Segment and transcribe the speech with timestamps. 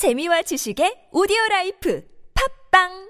[0.00, 2.00] 재미와 지식의 오디오 라이프.
[2.32, 3.09] 팟빵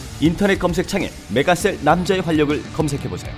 [0.21, 3.33] 인터넷 검색창에 메가셀 남자의 활력을 검색해 보세요.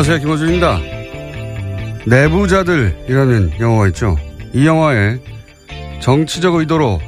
[0.00, 0.20] 안녕하세요.
[0.20, 0.78] 김호준입니다.
[2.06, 4.16] 내부자들이라는 영화가 있죠.
[4.52, 5.18] 이 영화에
[6.00, 7.00] 정치적 의도로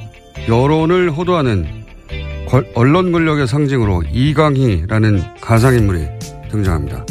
[0.49, 1.85] 여론을 호도하는
[2.49, 6.05] 권- 언론 권력의 상징으로 이강희라는 가상인물이
[6.51, 7.07] 등장합니다.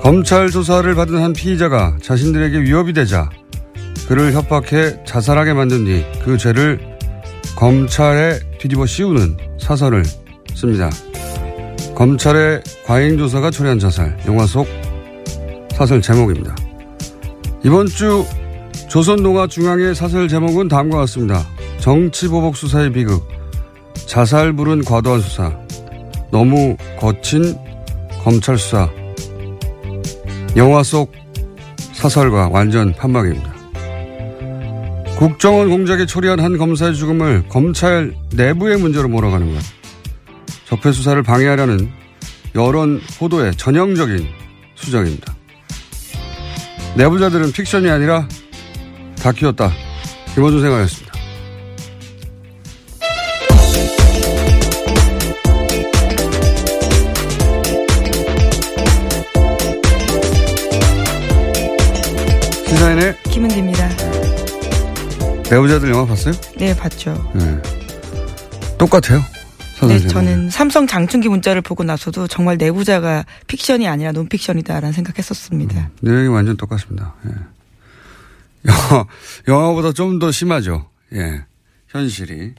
[0.00, 3.28] 검찰 조사를 받은 한 피의자가 자신들에게 위협이 되자
[4.08, 6.80] 그를 협박해 자살하게 만든 뒤 그 죄를
[7.56, 10.02] 검찰에 뒤집어 씌우는 사설을
[10.54, 10.88] 씁니다.
[11.96, 14.68] 검찰의 과잉조사가 초래한 자살, 영화 속
[15.72, 16.54] 사설 제목입니다.
[17.64, 18.22] 이번 주
[18.90, 21.46] 조선동아중앙의 사설 제목은 다음과 같습니다.
[21.80, 23.26] 정치보복 수사의 비극,
[24.06, 25.58] 자살불은 과도한 수사,
[26.30, 27.56] 너무 거친
[28.22, 28.90] 검찰 수사,
[30.54, 31.10] 영화 속
[31.94, 33.54] 사설과 완전 판박입니다.
[35.18, 39.75] 국정원 공작에 초래한 한 검사의 죽음을 검찰 내부의 문제로 몰아가는 것.
[40.68, 41.90] 적폐 수사를 방해하려는
[42.54, 44.26] 여론 호도의 전형적인
[44.74, 45.34] 수정입니다.
[46.96, 48.26] 내부자들은 픽션이 아니라
[49.22, 49.70] 다큐였다.
[50.34, 51.16] 김호준 생각이었습니다.
[62.66, 63.88] 시사인의 김은지입니다.
[65.50, 66.34] 내부자들 영화 봤어요?
[66.56, 67.30] 네, 봤죠.
[67.34, 67.62] 네.
[68.78, 69.35] 똑같아요.
[69.76, 70.08] 사설 네.
[70.08, 75.90] 저는 삼성 장충기 문자를 보고 나서도 정말 내부자가 픽션이 아니라 논픽션이다라는 생각했었습니다.
[76.00, 77.14] 내용이 완전 똑같습니다.
[77.26, 77.30] 예.
[78.66, 79.06] 영화,
[79.46, 80.88] 영화보다 좀 더 심하죠.
[81.12, 81.44] 예.
[81.88, 82.54] 현실이.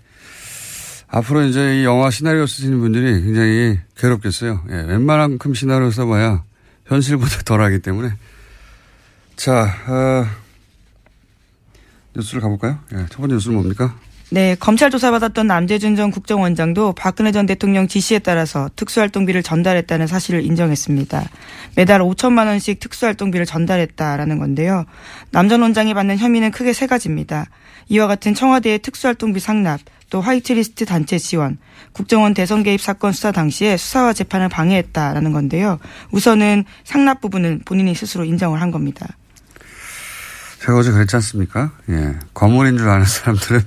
[1.08, 4.64] 앞으로 이제 이 영화 시나리오 쓰시는 분들이 굉장히 괴롭겠어요.
[4.70, 4.76] 예.
[4.76, 6.44] 웬만한큼 시나리오 써봐야
[6.86, 8.14] 현실보다 덜 하기 때문에.
[9.36, 10.26] 자, 어,
[12.16, 12.78] 뉴스를 가볼까요?
[12.94, 13.06] 예.
[13.10, 13.96] 첫 번째 뉴스는 뭡니까?
[14.30, 21.30] 네, 검찰 조사받았던 남재준 전 국정원장도 박근혜 전 대통령 지시에 따라서 특수활동비를 전달했다는 사실을 인정했습니다.
[21.78, 24.86] 매달 5천만 원씩 특수활동비를 전달했다라는 건데요.
[25.32, 27.46] 남 전 원장이 받는 혐의는 크게 세 가지입니다.
[27.88, 29.80] 이와 같은 청와대의 특수활동비 상납,
[30.10, 31.58] 또 화이트리스트 단체 지원,
[31.94, 35.80] 국정원 대선 개입 사건 수사 당시에 수사와 재판을 방해했다라는 건데요.
[36.12, 39.08] 우선은 상납 부분은 본인이 스스로 인정을 한 겁니다.
[40.60, 41.72] 제가 어제 그랬지 않습니까?
[41.90, 42.16] 예.
[42.34, 43.62] 거물인 줄 아는 사람들은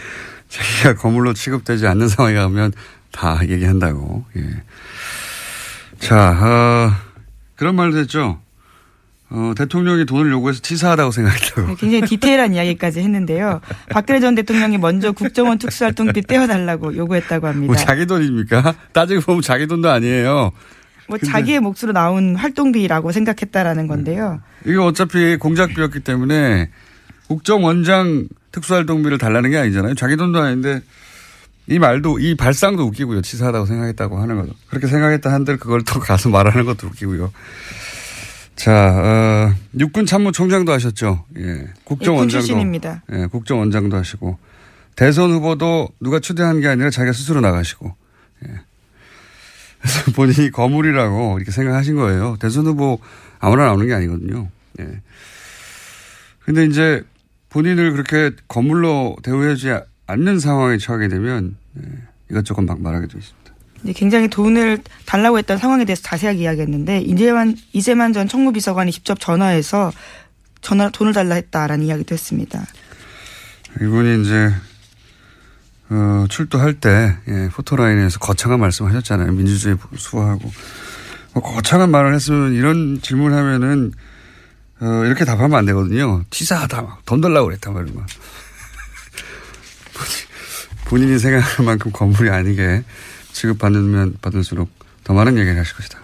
[0.48, 2.72] 자기가 거물로 취급되지 않는 상황에 가면
[3.12, 4.24] 다 얘기한다고.
[4.36, 4.62] 예.
[5.98, 6.92] 자, 어,
[7.56, 8.38] 그런 말도 했죠.
[9.28, 11.68] 어, 대통령이 돈을 요구해서 치사하다고 생각했다고.
[11.68, 13.60] 네, 굉장히 디테일한 이야기까지 했는데요.
[13.90, 17.66] 박근혜 전 대통령이 먼저 국정원 특수활동비 떼어달라고 요구했다고 합니다.
[17.66, 18.74] 뭐 자기 돈입니까?
[18.92, 20.52] 따지고 보면 자기 돈도 아니에요.
[21.08, 24.40] 뭐 자기의 몫으로 나온 활동비라고 생각했다라는 건데요.
[24.64, 26.70] 이게 어차피 공작비였기 때문에
[27.28, 29.94] 국정원장 특수활동비를 달라는 게 아니잖아요.
[29.94, 30.80] 자기 돈도 아닌데
[31.68, 33.22] 이 말도 이 발상도 웃기고요.
[33.22, 34.52] 치사하다고 생각했다고 하는 거죠.
[34.68, 37.32] 그렇게 생각했다 한들 그걸 또 가서 말하는 것도 웃기고요.
[38.54, 41.24] 자, 어, 육군 참모총장도 하셨죠.
[41.38, 41.66] 예.
[41.84, 42.16] 국정원장도.
[42.16, 43.02] 군 출신입니다.
[43.12, 44.38] 예, 국정원장도 하시고
[44.94, 47.94] 대선 후보도 누가 추대한 게 아니라 자기가 스스로 나가시고.
[48.48, 48.60] 예.
[49.86, 52.36] 그래서 본인이 거물이라고 이렇게 생각하신 거예요.
[52.40, 52.98] 대선 후보
[53.38, 54.48] 아무나 나오는 게 아니거든요.
[54.80, 55.00] 예.
[56.40, 57.02] 근데 이제
[57.50, 61.82] 본인을 그렇게 거물로 대우하지 않는 상황에 처하게 되면 예,
[62.30, 63.52] 이것저것 막 말하게 돼 있습니다.
[63.82, 69.92] 네, 굉장히 돈을 달라고 했던 상황에 대해서 자세하게 이야기했는데 이재만 이재만 전 청무비서관이 직접 전화해서
[70.60, 72.64] 전화 돈을 달라 했다라는 이야기도 했습니다.
[73.80, 74.52] 이분이 이제
[75.88, 79.32] 어, 출두할 때 예, 포토라인에서 거창한 말씀하셨잖아요.
[79.32, 80.50] 민주주의 수호하고
[81.32, 83.92] 뭐 거창한 말을 했으면 이런 질문하면은
[84.80, 86.24] 어, 이렇게 답하면 안 되거든요.
[86.30, 87.94] 치사하다 막돈 달라고 그랬단 말이야.
[90.86, 92.84] 본인이 생각할 만큼 건물이 아니게
[93.32, 94.70] 취급받으면 받을수록
[95.04, 96.00] 더 많은 얘기를 하실 것이다.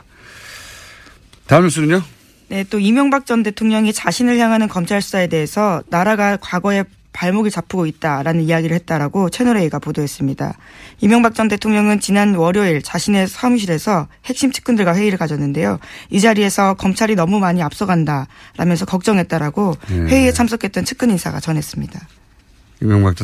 [1.47, 2.03] 다음 뉴스는요?
[2.49, 8.43] 네, 또 이명박 전 대통령이 자신을 향하는 검찰 수사에 대해서 나라가 과거에 발목을 잡고 있다라는
[8.43, 10.57] 이야기를 했다라고 채널A가 보도했습니다.
[11.01, 15.79] 이명박 전 대통령은 지난 월요일 자신의 사무실에서 핵심 측근들과 회의를 가졌는데요.
[16.11, 19.97] 이 자리에서 검찰이 너무 많이 앞서간다 라면서 걱정했다라고 네.
[19.97, 22.01] 회의에 참석했던 측근 인사가 전했습니다.
[22.81, 23.15] 이명박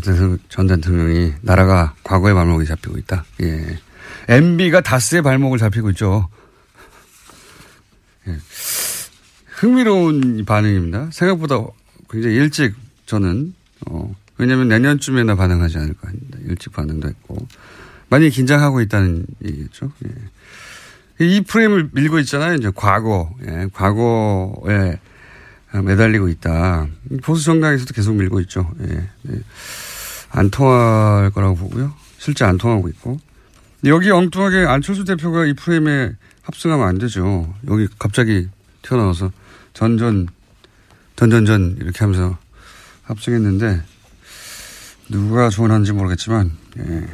[0.48, 3.24] 전 대통령이 나라가 과거의 발목이 잡히고 있다.
[3.42, 3.78] 예.
[4.28, 6.28] MB가 다스의 발목을 잡히고 있죠.
[8.28, 8.36] 예.
[9.46, 11.08] 흥미로운 반응입니다.
[11.10, 11.56] 생각보다
[12.10, 12.74] 굉장히 일찍
[13.06, 13.54] 저는
[13.90, 16.38] 어, 왜냐하면 내년쯤에나 반응하지 않을까 합니다.
[16.46, 17.36] 일찍 반응도 했고
[18.08, 19.92] 많이 긴장하고 있다는 얘기겠죠.
[20.06, 21.26] 예.
[21.26, 22.54] 이 프레임을 밀고 있잖아요.
[22.54, 23.68] 이제 과거, 예.
[23.72, 24.98] 과거에
[25.72, 26.86] 매달리고 있다.
[27.22, 28.70] 보수 정당에서도 계속 밀고 있죠.
[28.88, 29.08] 예.
[29.30, 29.40] 예.
[30.30, 31.92] 안 통할 거라고 보고요.
[32.18, 33.18] 실제 안 통하고 있고.
[33.84, 36.12] 여기 엉뚱하게 안철수 대표가 이 프레임에
[36.42, 37.54] 합승하면 안 되죠.
[37.68, 38.48] 여기 갑자기
[38.82, 39.30] 튀어나와서
[39.72, 40.28] 전전,
[41.16, 42.38] 전전전 이렇게 하면서
[43.08, 43.80] 합승했는데
[45.10, 47.06] 누가 조언하는지 모르겠지만 예,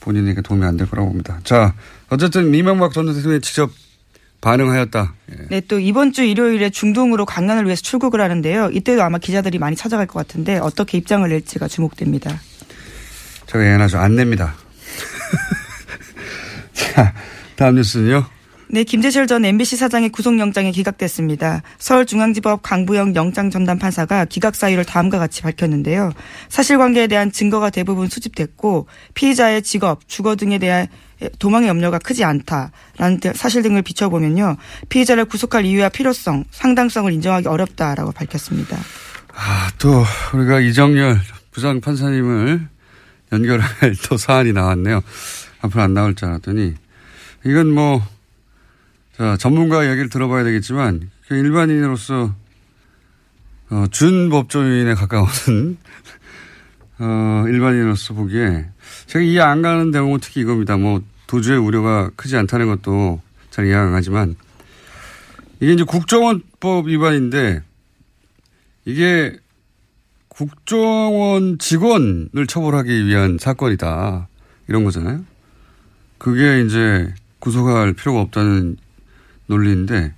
[0.00, 1.40] 본인에게 도움이 안 될 거라고 봅니다.
[1.44, 1.74] 자
[2.08, 3.70] 어쨌든 이명박 전 대통령이 직접
[4.40, 5.14] 반응하였다.
[5.32, 5.46] 예.
[5.50, 8.70] 네, 또 이번 주 일요일에 중동으로 강연을 위해서 출국을 하는데요.
[8.72, 12.40] 이때도 아마 기자들이 많이 찾아갈 것 같은데 어떻게 입장을 낼지가 주목됩니다.
[13.46, 13.98] 제가 예언하죠.
[13.98, 14.54] 안 냅니다.
[16.72, 17.12] 자,
[17.56, 18.24] 다음 뉴스는요.
[18.70, 21.62] 네, 김재철 전 MBC 사장의 구속영장이 기각됐습니다.
[21.78, 26.12] 서울중앙지법 강부영 영장 전담 판사가 기각 사유를 다음과 같이 밝혔는데요.
[26.50, 30.86] 사실관계에 대한 증거가 대부분 수집됐고 피의자의 직업, 주거 등에 대한
[31.38, 34.58] 도망의 염려가 크지 않다라는 사실 등을 비춰보면요.
[34.90, 38.76] 피의자를 구속할 이유와 필요성, 상당성을 인정하기 어렵다라고 밝혔습니다.
[39.34, 40.04] 아, 또
[40.34, 41.18] 우리가 이정열
[41.52, 42.68] 부장 판사님을
[43.32, 43.68] 연결할
[44.08, 45.00] 또 사안이 나왔네요.
[45.62, 46.74] 앞으로 안 나올 줄 알았더니
[47.46, 48.02] 이건 뭐
[49.18, 52.32] 자, 전문가 얘기를 들어봐야 되겠지만 일반인으로서
[53.70, 55.26] 어, 준법조인에 가까운
[57.00, 58.66] 어, 일반인으로서 보기에
[59.06, 60.76] 제가 이해 안 가는 대목은 특히 이겁니다.
[60.76, 63.20] 뭐 도주의 우려가 크지 않다는 것도
[63.50, 64.36] 잘 이해 안 가지만
[65.58, 67.62] 이게 이제 국정원법 위반인데
[68.84, 69.36] 이게
[70.28, 74.28] 국정원 직원을 처벌하기 위한 사건이다.
[74.68, 75.24] 이런 거잖아요.
[76.18, 78.76] 그게 이제 구속할 필요가 없다는
[79.48, 80.14] 논리인데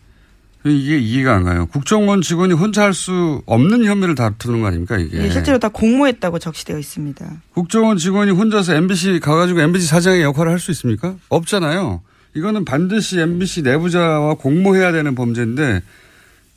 [0.64, 1.66] 이게 이해가 안 가요.
[1.66, 5.24] 국정원 직원이 혼자 할 수 없는 혐의를 다투는 거 아닙니까 이게.
[5.24, 7.42] 예, 실제로 다 공모했다고 적시되어 있습니다.
[7.54, 11.16] 국정원 직원이 혼자서 MBC 가가지고 MBC 사장의 역할을 할 수 있습니까?
[11.30, 12.02] 없잖아요.
[12.34, 15.80] 이거는 반드시 MBC 내부자와 공모해야 되는 범죄인데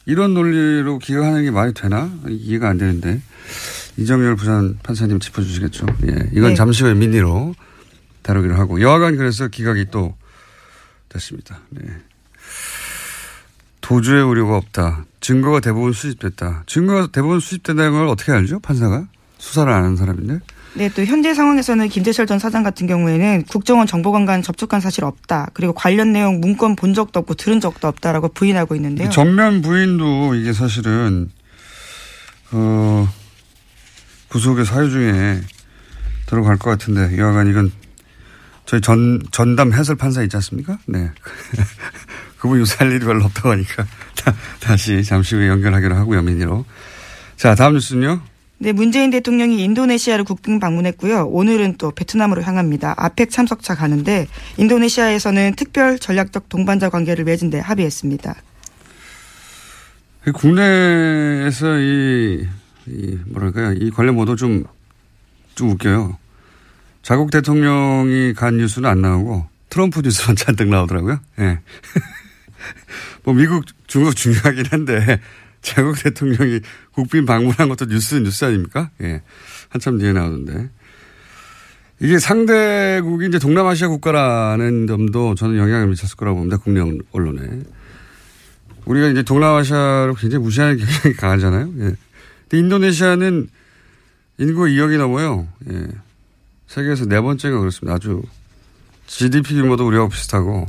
[0.05, 2.11] 이런 논리로 기각하는 게 말이 되나?
[2.27, 3.21] 이해가 안 되는데.
[3.95, 5.85] 이정열 부산 판사님 짚어주시겠죠.
[6.07, 6.29] 예.
[6.33, 6.55] 이건 네.
[6.55, 7.55] 잠시 후에 민의로
[8.23, 8.81] 다루기로 하고.
[8.81, 10.15] 여하간 그래서 기각이 또
[11.09, 11.59] 됐습니다.
[11.69, 11.83] 네.
[13.83, 15.05] 도주의 우려가 없다.
[15.19, 16.63] 증거가 대부분 수집됐다.
[16.65, 18.59] 증거가 대부분 수집된다는 걸 어떻게 알죠?
[18.59, 19.07] 판사가?
[19.37, 20.39] 수사를 안 하는 사람인데?
[20.75, 25.49] 네, 또 현재 상황에서는 김재철 전 사장 같은 경우에는 국정원 정보관과는 접촉한 사실 없다.
[25.53, 29.09] 그리고 관련 내용 문건 본 적도 없고 들은 적도 없다라고 부인하고 있는데요.
[29.09, 31.29] 정면 부인도 이게 사실은
[32.51, 33.07] 어
[34.29, 35.41] 구속의 사유 중에
[36.25, 37.71] 들어갈 것 같은데 여하간 이건
[38.65, 40.79] 저희 전 전담 해설 판사 있지 않습니까?
[40.87, 41.11] 네.
[42.43, 43.85] 그분 요새 할 일이 별로 없다고 하니까
[44.59, 46.65] 다, 시 잠시 후에 연결하기로 하고요, 미니로.
[47.37, 48.19] 자, 다음 뉴스는요.
[48.57, 51.27] 네, 문재인 대통령이 인도네시아를 국빈 방문했고요.
[51.27, 52.95] 오늘은 또 베트남으로 향합니다.
[52.97, 58.35] 아펙 참석차 가는데 인도네시아에서는 특별 전략적 동반자 관계를 맺은 데 합의했습니다.
[60.33, 62.45] 국내에서 이,
[62.87, 64.65] 이 뭐랄까요 이 관련 보도 좀,
[65.55, 66.17] 좀 웃겨요.
[67.03, 71.21] 자국 대통령이 간 뉴스는 안 나오고 트럼프 뉴스만 잔뜩 나오더라고요.
[71.39, 71.43] 예.
[71.43, 71.59] 네.
[73.23, 75.19] 뭐 미국, 중국 중요하긴 한데
[75.61, 76.59] 자국 대통령이
[76.91, 78.91] 국빈 방문한 것도 뉴스 뉴스 아닙니까?
[79.01, 79.21] 예.
[79.69, 80.69] 한참 뒤에 나오던데.
[81.99, 86.57] 이게 상대국이 이제 동남아시아 국가라는 점도 저는 영향을 미쳤을 거라고 봅니다.
[86.57, 87.61] 국내 언론에.
[88.85, 91.73] 우리가 이제 동남아시아를 굉장히 무시하는 경향이 강하잖아요.
[91.79, 91.95] 예.
[92.49, 93.47] 근데 인도네시아는
[94.39, 95.47] 인구 2억이 넘어요.
[95.71, 95.87] 예.
[96.67, 97.95] 세계에서 네 번째가 그렇습니다.
[97.95, 98.21] 아주
[99.07, 100.67] GDP 규모도 우리하고 비슷하고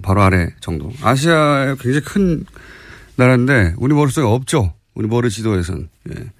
[0.00, 0.90] 바로 아래 정도.
[1.02, 2.44] 아시아에 굉장히 큰
[3.16, 4.72] 나라인데 우리 머릿속에 없죠.
[4.94, 5.88] 우리 머리 지도에선.
[6.10, 6.30] 예.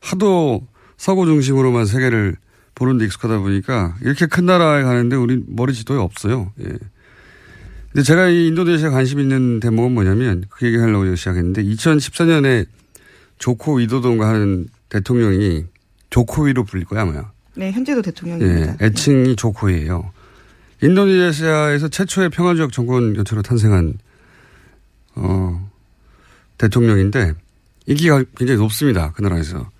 [0.00, 2.36] 하도 서구 중심으로만 세계를
[2.74, 6.52] 보는 데 익숙하다 보니까 이렇게 큰 나라에 가는데 우리 머리 지도에 없어요.
[6.60, 6.68] 예.
[7.92, 12.66] 근데 제가 이 인도네시아 관심 있는 대목은 뭐냐면 그 얘기 하려고 시작했는데 2014년에
[13.38, 15.64] 조코 위도동가 하는 대통령이
[16.10, 17.30] 조코위로 불릴 거야 아마.
[17.54, 18.76] 네, 현재도 대통령입니다.
[18.80, 20.10] 예, 애칭이 조코이예요.
[20.82, 23.94] 인도네시아에서 최초의 평화적 정권 교체로 탄생한
[25.14, 25.70] 어,
[26.58, 27.34] 대통령인데
[27.86, 29.12] 인기가 굉장히 높습니다.
[29.12, 29.70] 그 나라에서.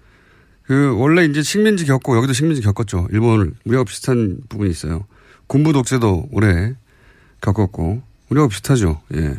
[0.65, 3.09] 그 원래 이제 식민지 겪고 여기도 식민지 겪었죠.
[3.11, 5.05] 일본을 우리하고 비슷한 부분이 있어요.
[5.49, 6.75] 군부 독재도 오래
[7.41, 9.01] 겪었고 우리하고 비슷하죠.
[9.15, 9.37] 예.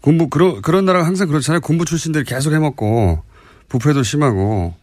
[0.00, 1.60] 군부 그런 그런 나라가 항상 그렇잖아요.
[1.60, 3.22] 군부 출신들이 계속 해먹고
[3.68, 4.74] 부패도 심하고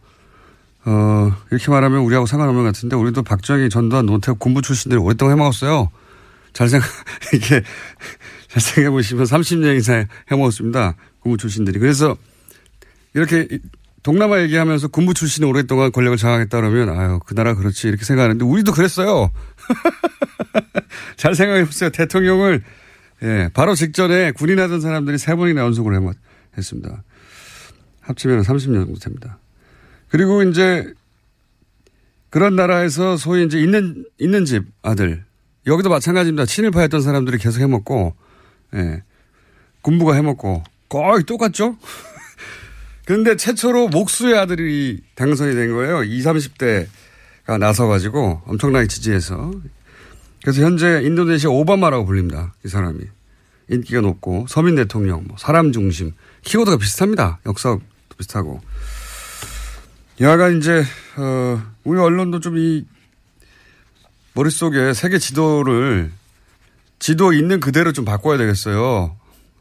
[0.84, 5.90] 어 이렇게 말하면 우리하고 상관없는 것 같은데 우리도 박정희 전두환 노태우 군부 출신들이 오랫동안 해먹었어요.
[6.52, 6.88] 잘 생각
[7.34, 7.62] 이게
[8.48, 10.96] 잘 생각해 보시면 30년 이상 해먹었습니다.
[11.20, 12.16] 군부 출신들이 그래서
[13.14, 13.46] 이렇게
[14.02, 18.72] 동남아 얘기하면서 군부 출신이 오랫동안 권력을 장악했다 그러면 아유 그 나라 그렇지 이렇게 생각하는데 우리도
[18.72, 19.30] 그랬어요.
[21.16, 21.90] 잘 생각해 보세요.
[21.90, 22.62] 대통령을
[23.22, 26.14] 예, 바로 직전에 군인 하던 사람들이 세 번이나 연속으로
[26.56, 27.02] 했습니다.
[28.00, 29.38] 합치면 30년 정도 됩니다.
[30.10, 30.92] 그리고 이제
[32.28, 35.24] 그런 나라에서 소위 이제 있는 있는 집 아들
[35.66, 36.46] 여기도 마찬가지입니다.
[36.46, 38.14] 친일파였던 사람들이 계속 해먹고
[38.74, 39.02] 예,
[39.82, 41.76] 군부가 해먹고 거의 똑같죠.
[43.06, 46.04] 그런데 최초로 목수의 아들이 당선이 된 거예요.
[46.04, 49.52] 20, 30대가 나서가지고 엄청나게 지지해서.
[50.42, 52.54] 그래서 현재 인도네시아 오바마라고 불립니다.
[52.64, 53.00] 이 사람이.
[53.68, 56.12] 인기가 높고 서민 대통령, 뭐 사람 중심.
[56.42, 57.40] 키워드가 비슷합니다.
[57.46, 57.80] 역사도
[58.16, 58.60] 비슷하고.
[60.20, 60.84] 여하간 이제,
[61.16, 62.84] 어, 우리 언론도 좀 이
[64.34, 66.12] 머릿속에 세계 지도를
[66.98, 69.16] 지도 있는 그대로 좀 바꿔야 되겠어요.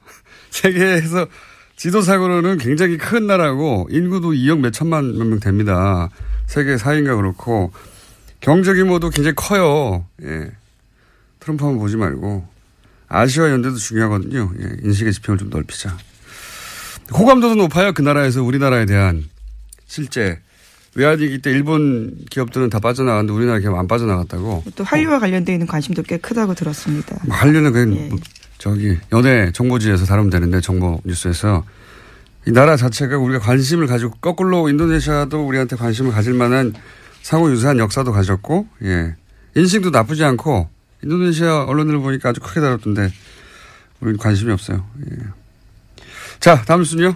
[0.51, 1.27] 세계에서
[1.75, 6.09] 지도상으로는 굉장히 큰 나라고 인구도 2억 몇 천만 몇 명 됩니다.
[6.45, 7.71] 세계 4인가 그렇고
[8.41, 10.05] 경제 규모도 굉장히 커요.
[10.21, 10.51] 예.
[11.39, 12.47] 트럼프 한번 보지 말고
[13.07, 14.51] 아시아 연대도 중요하거든요.
[14.61, 14.77] 예.
[14.83, 15.97] 인식의 지평을 좀 넓히자.
[17.13, 17.91] 호감도도 높아요.
[17.93, 19.27] 그 나라에서 우리나라에 대한
[19.87, 20.39] 실제
[20.99, 24.65] 외환위기 때 일본 기업들은 다 빠져나갔는데 우리나라 기업 안 빠져나갔다고.
[24.75, 27.15] 또 한류와 관련되어 있는 관심도 꽤 크다고 들었습니다.
[27.25, 28.09] 뭐 한류는 그냥 예.
[28.09, 28.19] 뭐
[28.57, 31.63] 저기 연예 정보지에서 다루면 되는데 정보 뉴스에서
[32.45, 36.73] 이 나라 자체가 우리가 관심을 가지고 거꾸로 인도네시아도 우리한테 관심을 가질 만한
[37.21, 39.15] 상호 유사한 역사도 가졌고 예
[39.55, 40.67] 인식도 나쁘지 않고
[41.01, 43.13] 인도네시아 언론들을 보니까 아주 크게 다뤘던데
[44.01, 44.85] 우리는 관심이 없어요.
[45.09, 45.15] 예.
[46.41, 47.15] 자 다음 순요.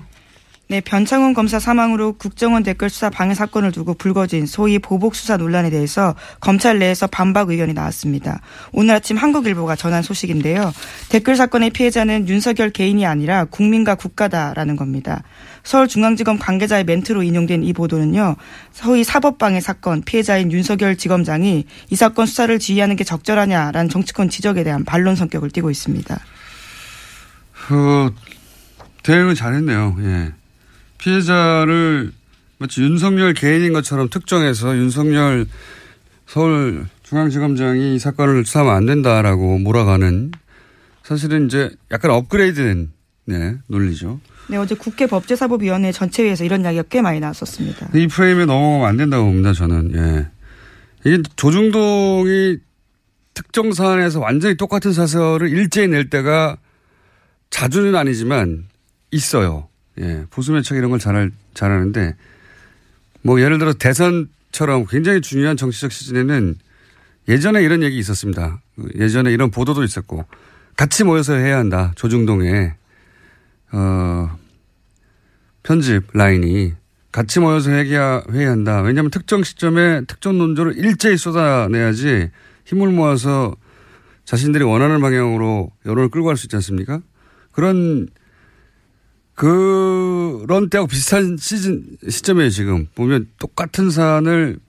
[0.69, 5.69] 네, 변창훈 검사 사망으로 국정원 댓글 수사 방해 사건을 두고 불거진 소위 보복 수사 논란에
[5.69, 8.39] 대해서 검찰 내에서 반박 의견이 나왔습니다.
[8.71, 10.73] 오늘 아침 한국일보가 전한 소식인데요.
[11.09, 15.21] 댓글 사건의 피해자는 윤석열 개인이 아니라 국민과 국가다라는 겁니다.
[15.63, 18.37] 서울중앙지검 관계자의 멘트로 인용된 이 보도는요.
[18.71, 24.85] 소위 사법방해 사건 피해자인 윤석열 지검장이 이 사건 수사를 지휘하는 게 적절하냐라는 정치권 지적에 대한
[24.85, 26.19] 반론 성격을 띠고 있습니다.
[27.67, 28.15] 그
[29.03, 29.97] 대응은 잘했네요.
[29.99, 30.42] 예.
[31.03, 32.13] 피해자를
[32.59, 35.45] 마치 윤석열 개인인 것처럼 특정해서 윤석열
[36.27, 40.31] 서울중앙지검장이 이 사건을 수사하면 안 된다라고 몰아가는
[41.03, 42.91] 사실은 이제 약간 업그레이드된
[43.25, 44.21] 네, 논리죠.
[44.47, 47.89] 네, 어제 국회 법제사법위원회 전체회에서 이런 이야기가 꽤 많이 나왔었습니다.
[47.95, 49.93] 이 프레임에 넘어가면 안 된다고 봅니다, 저는.
[49.95, 50.27] 예.
[51.05, 52.57] 이게 조중동이
[53.33, 56.57] 특정 사안에서 완전히 똑같은 사설을 일제히 낼 때가
[57.49, 58.65] 자주는 아니지만
[59.11, 59.67] 있어요.
[59.99, 62.15] 예, 보수매체 이런 걸 잘, 잘하는데,
[63.21, 66.55] 뭐 예를 들어 대선처럼 굉장히 중요한 정치적 시즌에는
[67.27, 68.61] 예전에 이런 얘기 있었습니다.
[68.95, 70.25] 예전에 이런 보도도 있었고,
[70.75, 71.93] 같이 모여서 해야 한다.
[71.95, 72.73] 조중동에
[73.71, 74.37] 어
[75.63, 76.73] 편집 라인이
[77.11, 78.81] 같이 모여서 회의해야, 회의한다.
[78.81, 82.31] 왜냐하면 특정 시점에 특정 논조를 일제히 쏟아내야지
[82.65, 83.55] 힘을 모아서
[84.25, 87.01] 자신들이 원하는 방향으로 여론을 끌고 갈 수 있지 않습니까?
[87.51, 88.07] 그런
[89.35, 94.59] 그런 때하고 비슷한 시즌 시점이에요 지금 보면 똑같은 사안을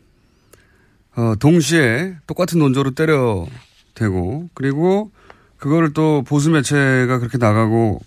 [1.16, 3.46] 어, 동시에 똑같은 논조로 때려
[3.94, 5.12] 대고 그리고
[5.58, 8.00] 그거를 또 보수 매체가 그렇게 나가고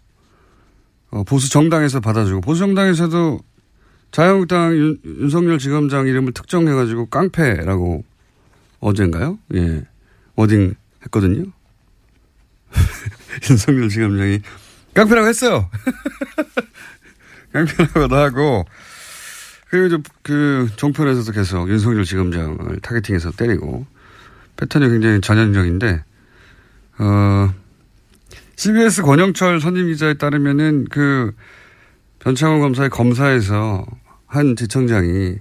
[1.12, 3.40] 어, 보수 정당에서 받아주고 보수 정당에서도
[4.12, 8.04] 자유한국당 윤, 윤석열 지검장 이름을 특정해가지고 깡패라고
[8.80, 9.40] 어젠가요?
[9.56, 9.86] 예
[10.36, 11.46] 워딩 했거든요.
[13.50, 14.42] 윤석열 지검장이
[14.98, 15.70] 깡패라고 했어요.
[17.54, 18.66] 깡패라고도 하고
[19.70, 23.86] 그리고 그 종편에서도 계속 윤석열 지검장을 타겟팅해서 때리고
[24.56, 26.04] 패턴이 굉장히 전형적인데
[26.98, 27.54] 어
[28.56, 31.32] CBS 권영철 선임 기자에 따르면은 그
[32.18, 33.86] 변창호 검사의 검사에서
[34.26, 35.36] 한 지청장이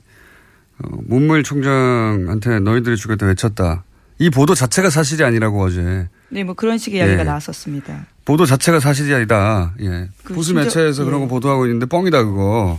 [0.78, 3.84] 어, 문무일 총장한테 너희들이 죽였다 외쳤다.
[4.18, 6.08] 이 보도 자체가 사실이 아니라고 어제.
[6.28, 7.24] 네, 뭐 그런 식의 이야기가 예.
[7.24, 8.06] 나왔었습니다.
[8.26, 9.72] 보도 자체가 사실이 아니다.
[9.80, 10.08] 예.
[10.24, 11.28] 그 보수 심지어- 매체에서 그런 거 예.
[11.30, 12.78] 보도하고 있는데 뻥이다 그거.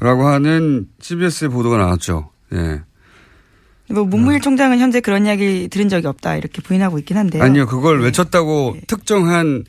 [0.00, 2.30] 라고 하는 CBS의 보도가 나왔죠.
[2.54, 2.80] 예.
[3.90, 7.42] 뭐 문무일 총장은 현재 그런 이야기 들은 적이 없다 이렇게 부인하고 있긴 한데요.
[7.42, 8.80] 아니요, 그걸 외쳤다고 예.
[8.86, 9.64] 특정한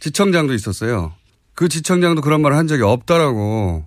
[0.00, 1.12] 지청장도 있었어요.
[1.54, 3.86] 그 지청장도 그런 말을 한 적이 없다라고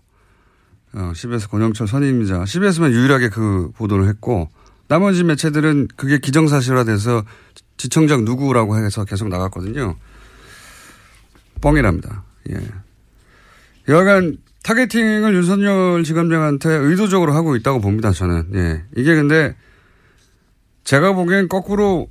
[0.93, 4.50] 어, CBS 권영철 선임이자 CBS만 유일하게 그 보도를 했고
[4.88, 7.24] 나머지 매체들은 그게 기정사실화돼서
[7.77, 9.96] 지청장 누구라고 해서 계속 나갔거든요.
[11.61, 12.23] 뻥이랍니다.
[12.51, 12.59] 예.
[13.87, 18.11] 여하간 타겟팅을 윤석열 지검장한테 의도적으로 하고 있다고 봅니다.
[18.11, 18.49] 저는.
[18.55, 18.83] 예.
[18.95, 19.55] 이게 근데
[20.83, 22.09] 제가 보기엔 거꾸로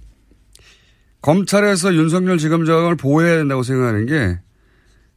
[1.21, 4.39] 검찰에서 윤석열 지검장을 보호해야 된다고 생각하는 게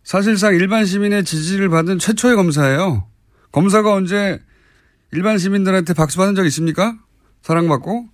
[0.04, 3.08] 사실상 일반 시민의 지지를 받은 최초의 검사예요.
[3.52, 4.42] 검사가 언제
[5.12, 6.98] 일반 시민들한테 박수 받은 적 있습니까?
[7.44, 8.08] 사랑받고?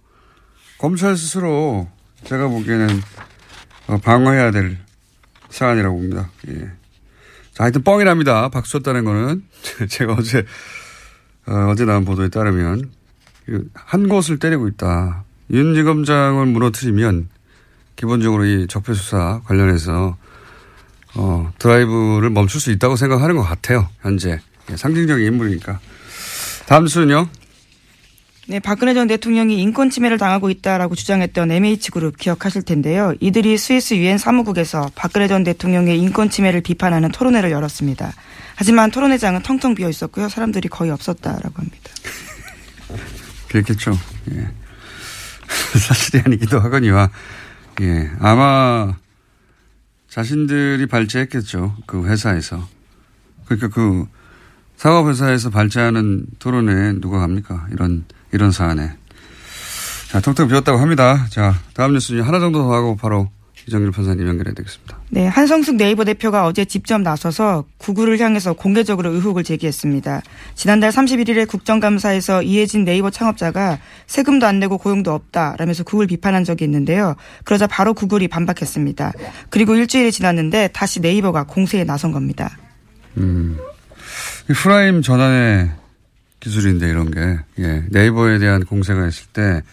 [0.80, 1.88] 검찰 스스로
[2.24, 2.88] 제가 보기에는
[3.88, 4.78] 어, 방어해야 될
[5.50, 6.30] 사안이라고 봅니다.
[6.50, 6.72] 예.
[7.54, 8.50] 자, 하여튼 뻥이랍니다.
[8.50, 9.44] 박수 쳤다는 거는.
[9.90, 10.46] 제가 어제,
[11.48, 12.92] 어, 어제 나온 보도에 따르면
[13.46, 15.24] 그한 곳을 때리고 있다.
[15.52, 17.30] 윤 지 검장을 무너뜨리면
[17.96, 20.18] 기본적으로 이 적폐 수사 관련해서
[21.16, 23.88] 어, 드라이브를 멈출 수 있다고 생각하는 것 같아요.
[24.02, 24.40] 현재.
[24.70, 25.80] 예, 상징적인 인물이니까.
[26.68, 27.30] 다음 뉴스는요.
[28.50, 33.14] 네, 박근혜 전 대통령이 인권 침해를 당하고 있다라고 주장했던 MH그룹 기억하실 텐데요.
[33.20, 38.14] 이들이 스위스 유엔 사무국에서 박근혜 전 대통령의 인권 침해를 비판하는 토론회를 열었습니다.
[38.56, 40.30] 하지만 토론회장은 텅텅 비어 있었고요.
[40.30, 41.92] 사람들이 거의 없었다라고 합니다.
[43.50, 43.92] 그랬겠죠.
[44.32, 44.48] 예.
[45.78, 47.10] 사실이 아니기도 하거니와,
[47.82, 48.10] 예.
[48.20, 48.96] 아마
[50.10, 51.76] 자신들이 발제했겠죠.
[51.86, 52.66] 그 회사에서.
[53.44, 54.08] 그러니까 그
[54.78, 57.68] 사업회사에서 발제하는 토론에 누가 갑니까?
[57.74, 58.92] 이런, 이런 사안에.
[60.10, 61.28] 자, 텅텅 비었다고 합니다.
[61.30, 63.30] 자, 다음 뉴스 중에 하나 정도 더 하고 바로
[63.68, 64.98] 이정렬 판사님 연결해야 되겠습니다.
[65.10, 70.22] 네, 한성숙 네이버 대표가 어제 직접 나서서 구글을 향해서 공개적으로 의혹을 제기했습니다.
[70.56, 77.16] 지난달 31일에 국정감사에서 이해진 네이버 창업자가 세금도 안 내고 고용도 없다라면서 구글 비판한 적이 있는데요.
[77.44, 79.12] 그러자 바로 구글이 반박했습니다.
[79.50, 82.58] 그리고 일주일이 지났는데 다시 네이버가 공세에 나선 겁니다.
[83.18, 85.72] 이 프레임 전환의
[86.40, 89.64] 기술인데 이런 게 예, 네이버에 대한 공세가 있을 때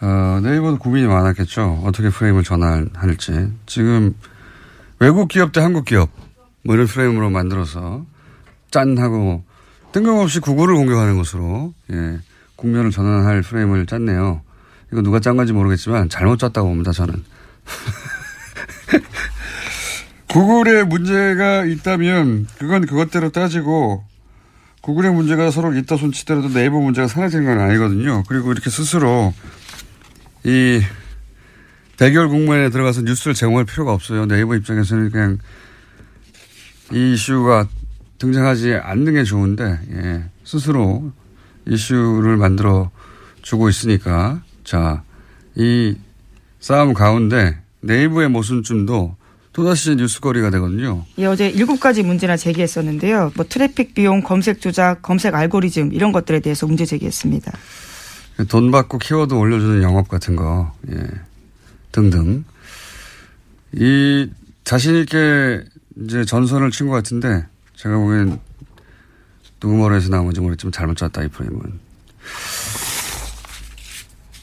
[0.00, 1.82] 어, 네이버도 고민이 많았겠죠.
[1.84, 3.52] 어떻게 프레임을 전환할지.
[3.66, 4.14] 지금
[4.98, 6.10] 외국 기업 대 한국 기업
[6.64, 8.04] 뭐 이런 프레임으로 만들어서
[8.70, 9.44] 짠 하고
[9.92, 12.18] 뜬금없이 구글을 공격하는 것으로 예,
[12.56, 14.42] 국면을 전환할 프레임을 짰네요.
[14.92, 16.92] 이거 누가 짠 건지 모르겠지만 잘못 짰다고 봅니다.
[16.92, 17.14] 저는.
[20.28, 24.04] 구글에 문제가 있다면 그건 그것대로 따지고
[24.80, 28.22] 구글의 문제가 서로 있다 손치더라도 네이버 문제가 사라지는 건 아니거든요.
[28.28, 29.34] 그리고 이렇게 스스로
[30.44, 30.80] 이
[31.96, 34.26] 대결 국면에 들어가서 뉴스를 제공할 필요가 없어요.
[34.26, 35.38] 네이버 입장에서는 그냥
[36.92, 37.68] 이 이슈가
[38.18, 41.12] 등장하지 않는 게 좋은데 예, 스스로
[41.66, 42.90] 이슈를 만들어
[43.42, 45.02] 주고 있으니까 자
[45.56, 45.96] 이
[46.60, 49.16] 싸움 가운데 네이버의 모순점도
[49.60, 51.04] 또다시 뉴스거리가 되거든요.
[51.18, 53.32] 예, 어제 일곱 가지 문제나 제기했었는데요.
[53.36, 57.52] 뭐 트래픽 비용, 검색 조작, 검색 알고리즘 이런 것들에 대해서 문제 제기했습니다.
[58.48, 60.96] 돈 받고 키워드 올려주는 영업 같은 거, 예,
[61.92, 62.44] 등등.
[63.74, 64.30] 이
[64.64, 65.64] 자신있게
[66.04, 67.44] 이제 전선을 친 것 같은데,
[67.76, 68.40] 제가 보기엔
[69.60, 71.60] 누구 머리에서 나온 건지 모르겠지만 잘못 짰다, 이 프레임은.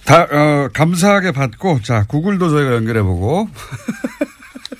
[0.06, 3.50] 다, 어, 감사하게 받고, 자, 구글도 저희가 연결해보고.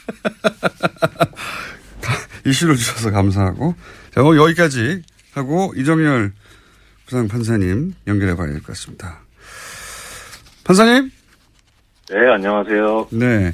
[2.46, 3.76] 이슈를 주셔서 감사하고.
[4.14, 6.32] 자, 오늘 여기까지 하고, 이정열
[7.06, 9.20] 부장판사님 연결해 봐야 될 것 같습니다.
[10.64, 11.12] 판사님?
[12.10, 13.10] 네, 안녕하세요.
[13.12, 13.54] 네.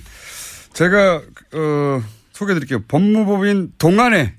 [0.73, 1.21] 제가,
[1.53, 2.81] 어, 소개해 드릴게요.
[2.87, 4.35] 법무법인 동안에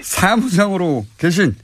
[0.00, 1.54] 사무장으로 계신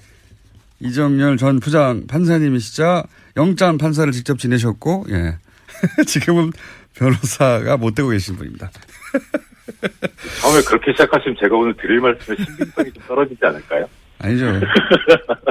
[0.81, 3.05] 이정열 전 부장 판사님이시자
[3.37, 5.38] 영장 판사를 직접 지내셨고, 예.
[6.07, 6.53] 지금은
[6.99, 8.71] 변호사가 못 되고 계신 분입니다.
[10.41, 13.87] 처음에 그렇게 시작하시면 제가 오늘 드릴 말씀의 신빙성이 좀 떨어지지 않을까요?
[14.21, 14.47] 아니죠.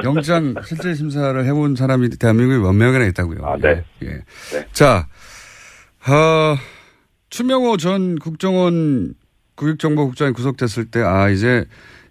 [0.04, 3.38] 영장 실제 심사를 해본 사람이 대한민국에 몇 명이나 있다고요.
[3.44, 3.82] 아, 네.
[4.02, 4.06] 예.
[4.08, 4.22] 예.
[4.52, 4.66] 네.
[4.72, 5.08] 자,
[6.06, 6.56] 어,
[7.30, 9.14] 추명호 전 국정원
[9.56, 11.64] 교육정보국장이 구속됐을 때, 아, 이제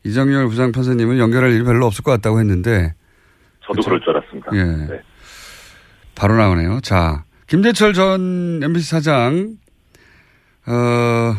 [0.04, 2.93] 이정열 부장 판사님은 연결할 일이 별로 없을 것 같다고 했는데,
[3.65, 4.52] 저도 그럴 줄 알았습니다.
[4.54, 4.63] 예.
[4.63, 5.02] 네.
[6.15, 6.80] 바로 나오네요.
[6.82, 9.55] 자, 김재철 전 MBC 사장,
[10.67, 11.33] 어,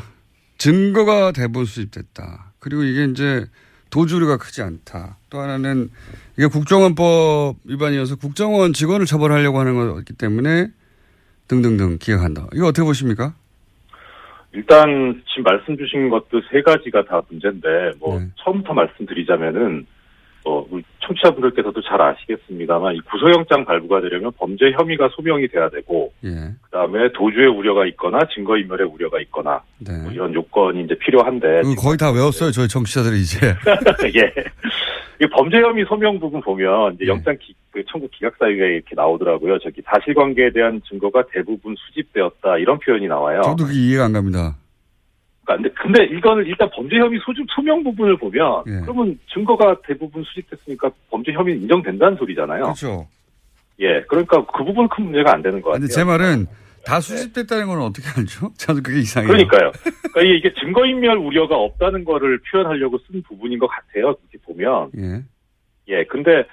[0.57, 2.53] 증거가 대부분 수집됐다.
[2.61, 3.45] 그리고 이게 이제
[3.91, 5.19] 도주류가 크지 않다.
[5.29, 5.91] 또 하나는
[6.39, 10.69] 이게 국정원법 위반이어서 국정원 직원을 처벌하려고 하는 거기 때문에
[11.47, 12.47] 등등등 기억한다.
[12.55, 13.35] 이거 어떻게 보십니까?
[14.53, 18.29] 일단 지금 말씀 주신 것도 세 가지가 다 문제인데 뭐 네.
[18.37, 19.87] 처음부터 말씀드리자면은
[20.49, 20.67] 어,
[21.01, 26.31] 청취자분들께서도 잘 아시겠습니다만 이 구속영장 발부가 되려면 범죄 혐의가 소명이 돼야 되고 예.
[26.63, 29.93] 그다음에 도주의 우려가 있거나 증거인멸의 우려가 있거나 네.
[30.03, 32.51] 뭐 이런 요건이 이제 필요한데 그거 거의 다 외웠어요.
[32.51, 33.47] 저희 정치자들이 이제.
[34.17, 34.33] 예.
[35.21, 37.11] 이 범죄 혐의 소명 부분 보면 이제 네.
[37.11, 39.59] 영장 기, 그 청구 기각 사유에 이렇게 나오더라고요.
[39.59, 43.43] 저기 사실관계에 대한 증거가 대부분 수집되었다 이런 표현이 나와요.
[43.43, 44.57] 저도 그게 이해가 안 갑니다.
[45.49, 45.69] 그러니까 근데,
[46.05, 48.81] 근데 이거는 일단 범죄 혐의 소집 소명 부분을 보면 예.
[48.83, 52.63] 그러면 증거가 대부분 수집됐으니까 범죄 혐의 인정된다는 소리잖아요.
[52.65, 53.09] 그렇죠.
[53.81, 54.03] 예.
[54.09, 55.81] 그러니까 그 부분은 큰 문제가 안 되는 것 같아요.
[55.81, 56.47] 근데 제 말은
[56.85, 58.51] 다 수집됐다는 건 어떻게 알죠?
[58.59, 59.29] 저는 그게 이상해요.
[59.29, 59.73] 그러니까요.
[60.13, 64.17] 그러니까 이게- 이게 증거인멸 우려가 없다는 거를 표현하려고 쓴 부분인 것 같아요.
[64.31, 64.91] 이렇게 보면.
[64.99, 65.23] 예.
[65.89, 66.45] 예, 근데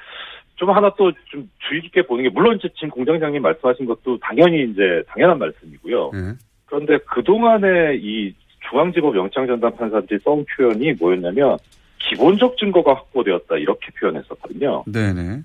[0.56, 4.64] 좀 하나 또 좀 주의 깊게 보는 게 물론 이제 지금 공장장님 말씀하신 것도 당연히
[4.72, 6.12] 이제 당연한 말씀이고요.
[6.16, 6.34] 예.
[6.66, 8.34] 그런데 그동안에 이
[8.70, 11.58] 중앙지법 영장전담 판사들이 써온 표현이 뭐였냐면
[12.00, 14.84] 기본적 증거가 확보되었다 이렇게 표현했었거든요.
[14.88, 15.42] 네네.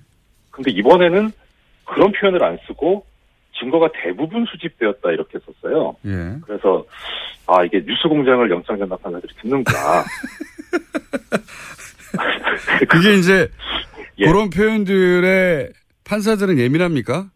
[0.50, 1.30] 근데 이번에는
[1.84, 3.04] 그런 표현을 안 쓰고
[3.58, 5.96] 증거가 대부분 수집되었다 이렇게 썼어요.
[6.06, 6.36] 예.
[6.42, 6.84] 그래서
[7.46, 10.04] 아 이게 뉴스 공장을 영장 전담 판사들이 듣는구나.
[12.88, 13.48] 그게 이제
[14.18, 14.26] 예.
[14.26, 15.70] 그런 표현들에
[16.04, 17.30] 판사들은 예민합니까?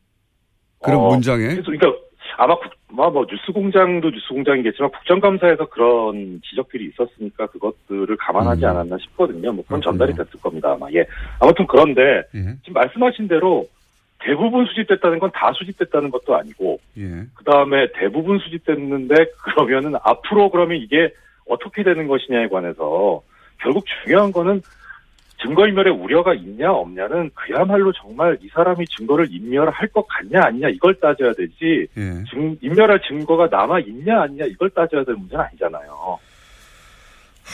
[0.83, 1.49] 그런 어, 문장에?
[1.49, 2.04] 그래서 그러니까
[2.37, 8.71] 아마 국, 아마 뭐 뉴스공장도 뉴스공장이겠지만 국정감사에서 그런 지적들이 있었으니까 그것들을 감안하지 음.
[8.71, 9.53] 않았나 싶거든요.
[9.53, 10.07] 뭐 그건 그렇군요.
[10.07, 10.73] 전달이 됐을 겁니다.
[10.73, 11.05] 아마 예.
[11.41, 12.57] 아무튼 그런데 예.
[12.65, 13.67] 지금 말씀하신 대로
[14.21, 17.03] 대부분 수집됐다는 건 다 수집됐다는 것도 아니고 예.
[17.35, 21.13] 그 다음에 대부분 수집됐는데 그러면은 앞으로 그러면 이게
[21.47, 23.23] 어떻게 되는 것이냐에 관해서
[23.61, 24.63] 결국 중요한 거는
[25.45, 31.33] 증거인멸의 우려가 있냐 없냐는 그야말로 정말 이 사람이 증거를 인멸할 것 같냐 아니냐 이걸 따져야
[31.33, 32.25] 되지 예.
[32.31, 36.19] 증, 인멸할 증거가 남아 있냐 아니냐 이걸 따져야 될 문제는 아니잖아요.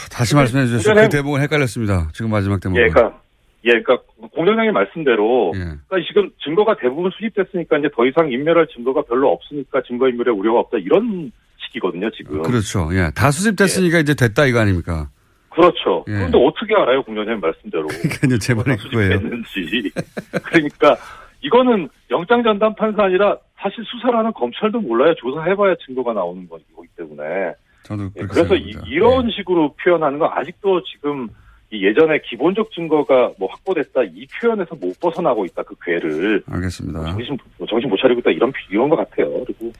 [0.09, 0.95] 다시 말씀해 주세요.
[0.95, 2.09] 그 대목은 헷갈렸습니다.
[2.13, 2.81] 지금 마지막 대목은.
[2.81, 3.19] 예, 그러니까
[3.65, 3.99] 예, 그러니까
[4.33, 5.59] 공장장님 말씀대로 예.
[5.59, 10.77] 그러니까 지금 증거가 대부분 수집됐으니까 이제 더 이상 인멸할 증거가 별로 없으니까 증거인멸의 우려가 없다
[10.77, 12.41] 이런 식이거든요 지금.
[12.41, 12.89] 그렇죠.
[12.93, 13.11] 예.
[13.13, 15.09] 다 수집됐으니까 이제 됐다 이거 아닙니까?
[15.51, 16.05] 그렇죠.
[16.07, 16.13] 예.
[16.13, 17.87] 그런데 어떻게 알아요, 공장장님 말씀대로.
[18.19, 19.19] 그러니까 제 말이 그거예요.
[19.19, 19.91] 수집됐는지.
[20.43, 20.97] 그러니까
[21.41, 25.13] 이거는 영장 전담 판사 아니라 사실 수사를 하는 검찰도 몰라요.
[25.15, 27.53] 조사해봐야 증거가 나오는 거기 때문에.
[27.83, 28.87] 저도 예, 그래서 이, 생각합니다.
[28.87, 31.27] 이런 식으로 표현하는 건 아직도 지금
[31.71, 36.53] 이 예전에 기본적 증거가 뭐 확보됐다 이 표현에서 못 벗어나고 있다 그 괴를 예.
[36.53, 37.05] 알겠습니다.
[37.05, 39.31] 정신 뭐 정신 못 차리고 있다 이런 이런 것 같아요.
[39.45, 39.71] 그리고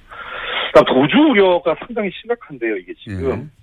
[0.68, 2.78] 일단 도주 우려가 상당히 심각한데요.
[2.78, 3.61] 이게 지금 예.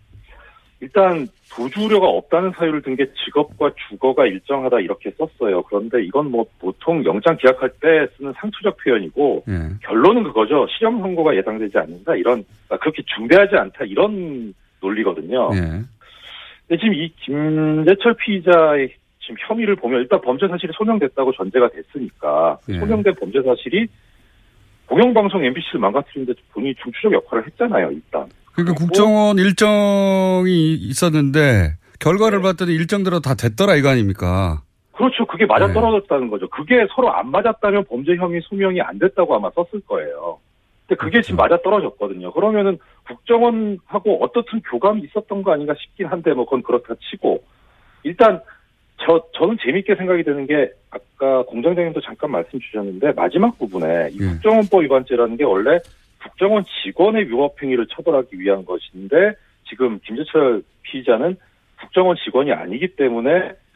[0.81, 5.63] 일단 도주 우려가 없다는 사유를 든 게 직업과 주거가 일정하다 이렇게 썼어요.
[5.63, 9.71] 그런데 이건 뭐 보통 영장 기각할 때 쓰는 상투적 표현이고 예.
[9.83, 10.67] 결론은 그거죠.
[10.69, 15.51] 실형 선고가 예상되지 않는다 이런 그러니까 그렇게 중대하지 않다 이런 논리거든요.
[15.55, 15.61] 예.
[16.69, 22.79] 근데 지금 이 김재철 피의자의 지금 혐의를 보면 일단 범죄 사실이 소명됐다고 전제가 됐으니까 예.
[22.79, 23.87] 소명된 범죄 사실이
[24.87, 27.91] 공영방송 MBC를 망가뜨리는데 본인이 중추적 역할을 했잖아요.
[27.91, 28.27] 일단
[28.59, 32.43] 그러니까 그리고- 국정원 일정이 있었는데 결과를 네.
[32.43, 34.63] 봤더니 일정대로 다 됐더라 이거 아닙니까?
[34.93, 35.27] 그렇죠.
[35.27, 35.75] 그게 맞아 네.
[35.75, 36.49] 떨어졌다는 거죠.
[36.49, 40.39] 그게 서로 안 맞았다면 범죄 혐의 소명이 안 됐다고 아마 썼을 거예요.
[40.87, 41.27] 근데 그게 그렇죠.
[41.27, 42.33] 지금 맞아 떨어졌거든요.
[42.33, 47.45] 그러면은 국정원하고 어떻든 교감이 있었던 거 아닌가 싶긴 한데 뭐 그건 그렇다 치고
[48.03, 48.41] 일단
[49.07, 54.27] 저, 저는 재밌게 생각이 드는 게, 아까 공장장님도 잠깐 말씀 주셨는데, 마지막 부분에 이 예.
[54.27, 55.79] 국정원법 위반죄라는 게 원래
[56.23, 59.35] 국정원 직원의 위법행위를 처벌하기 위한 것인데,
[59.69, 61.37] 지금 김재철 피의자는
[61.81, 63.31] 국정원 직원이 아니기 때문에,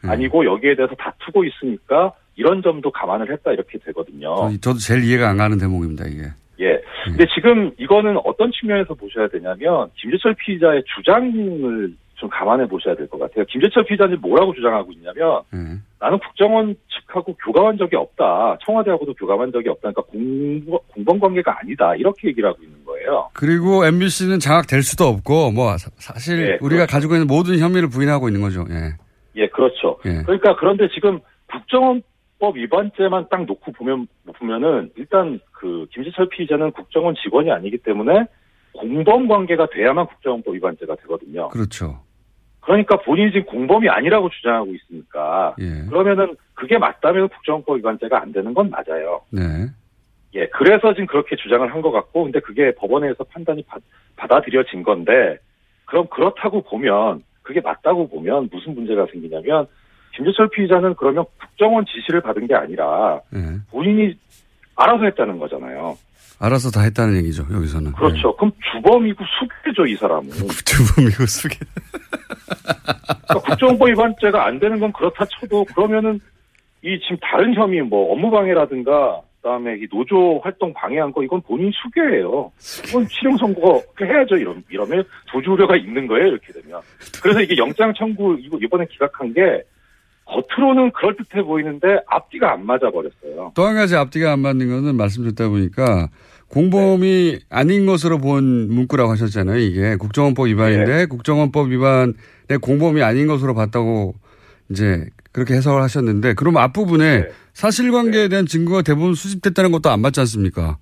[0.04, 0.10] 음.
[0.10, 4.34] 아니고 여기에 대해서 다투고 있으니까, 이런 점도 감안을 했다, 이렇게 되거든요.
[4.36, 6.22] 저- 저도 제일 이해가 안 가는 대목입니다, 이게.
[6.60, 6.80] 예.
[7.04, 13.18] 근데 지금 이거는 어떤 측면에서 보셔야 되냐면 김재철 피의자의 주장을 좀 감안해 보셔야 될 것
[13.18, 13.44] 같아요.
[13.46, 15.58] 김재철 피의자는 뭐라고 주장하고 있냐면 예.
[15.98, 18.58] 나는 국정원 측하고 교감한 적이 없다.
[18.64, 19.90] 청와대하고도 교감한 적이 없다.
[19.90, 21.96] 그러니까 공, 공범 관계가 아니다.
[21.96, 23.28] 이렇게 얘기를 하고 있는 거예요.
[23.32, 26.92] 그리고 MBC는 장악될 수도 없고, 뭐, 사- 사실 예, 우리가 그렇죠.
[26.92, 28.64] 가지고 있는 모든 혐의를 부인하고 있는 거죠.
[28.70, 28.92] 예.
[29.42, 29.98] 예, 그렇죠.
[30.06, 30.22] 예.
[30.22, 31.18] 그러니까 그런데 지금
[31.50, 34.06] 국정원법 위반죄만 딱 놓고 보면
[34.38, 38.26] 보면은 일단 그 김재철 피의자는 국정원 직원이 아니기 때문에
[38.74, 41.48] 공범 관계가 돼야만 국정원법 위반죄가 되거든요.
[41.48, 42.00] 그렇죠.
[42.62, 45.84] 그러니까 본인이 지금 공범이 아니라고 주장하고 있으니까 예.
[45.88, 49.20] 그러면은 그게 맞다면 국정원법 위반죄가 안 되는 건 맞아요.
[49.30, 49.40] 네.
[50.34, 53.82] 예, 그래서 지금 그렇게 주장을 한 것 같고, 근데 그게 법원에서 판단이 받,
[54.16, 55.36] 받아들여진 건데,
[55.84, 59.66] 그럼 그렇다고 보면, 그게 맞다고 보면 무슨 문제가 생기냐면,
[60.14, 63.38] 김재철 피의자는 그러면 국정원 지시를 받은 게 아니라 예.
[63.70, 64.16] 본인이
[64.76, 65.98] 알아서 했다는 거잖아요.
[66.42, 67.92] 알아서 다 했다는 얘기죠, 여기서는.
[67.92, 68.34] 그렇죠.
[68.36, 70.26] 그럼 주범이고 수괴죠, 이 사람은.
[70.26, 70.32] 예.
[70.66, 71.56] 주범이고 수계.
[73.28, 76.18] 그러니까 국정원법 위반죄가 안 되는 건 그렇다 쳐도 그러면은
[76.82, 82.50] 이 지금 다른 혐의 뭐 업무방해라든가 그다음에 이 노조 활동 방해한 거 이건 본인 수괴예요.
[82.88, 84.36] 이건 실형 선고 해야죠.
[84.36, 86.26] 이런 이러면 도주 우려가 있는 거예요.
[86.26, 86.80] 이렇게 되면.
[87.22, 89.62] 그래서 이게 영장 청구 이거 이번에 기각한 게
[90.24, 93.52] 겉으로는 그럴 듯해 보이는데 앞뒤가 안 맞아 버렸어요.
[93.54, 96.08] 또 한 가지 앞뒤가 안 맞는 거는 말씀 듣다 보니까
[96.52, 99.58] 공범이 아닌 것으로 본 문구라고 하셨잖아요.
[99.58, 102.14] 이게 국정원법 위반인데 국정원법 위반의
[102.60, 104.14] 공범이 아닌 것으로 봤다고
[104.68, 107.28] 이제 그렇게 해석을 하셨는데 그럼 앞부분에 네.
[107.54, 110.76] 사실관계에 대한 증거가 대부분 수집됐다는 것도 안 맞지 않습니까?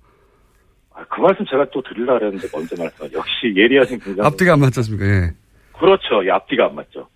[0.93, 3.05] 아, 그 말씀 제가 또 드리려 그랬는데 먼저 말씀.
[3.13, 5.05] 역시 예리하신 굉장히 앞뒤가 안 맞지 않습니까?
[5.05, 5.31] 예.
[5.79, 6.21] 그렇죠.
[6.21, 7.07] 이 앞뒤가 안 맞죠.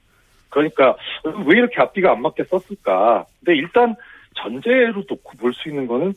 [0.49, 0.95] 그러니까
[1.45, 3.25] 왜 이렇게 앞뒤가 안 맞게 썼을까?
[3.43, 3.95] 근데 일단
[4.41, 6.13] 전제로 놓고 볼 수 있는 거는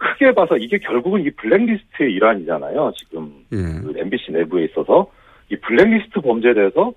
[0.00, 2.92] 크게 봐서 이게 결국은 이 블랙리스트의 일환이잖아요.
[2.96, 3.56] 지금 예.
[3.56, 5.06] 그 MBC 내부에 있어서
[5.50, 6.92] 이 블랙리스트 범죄에 대해서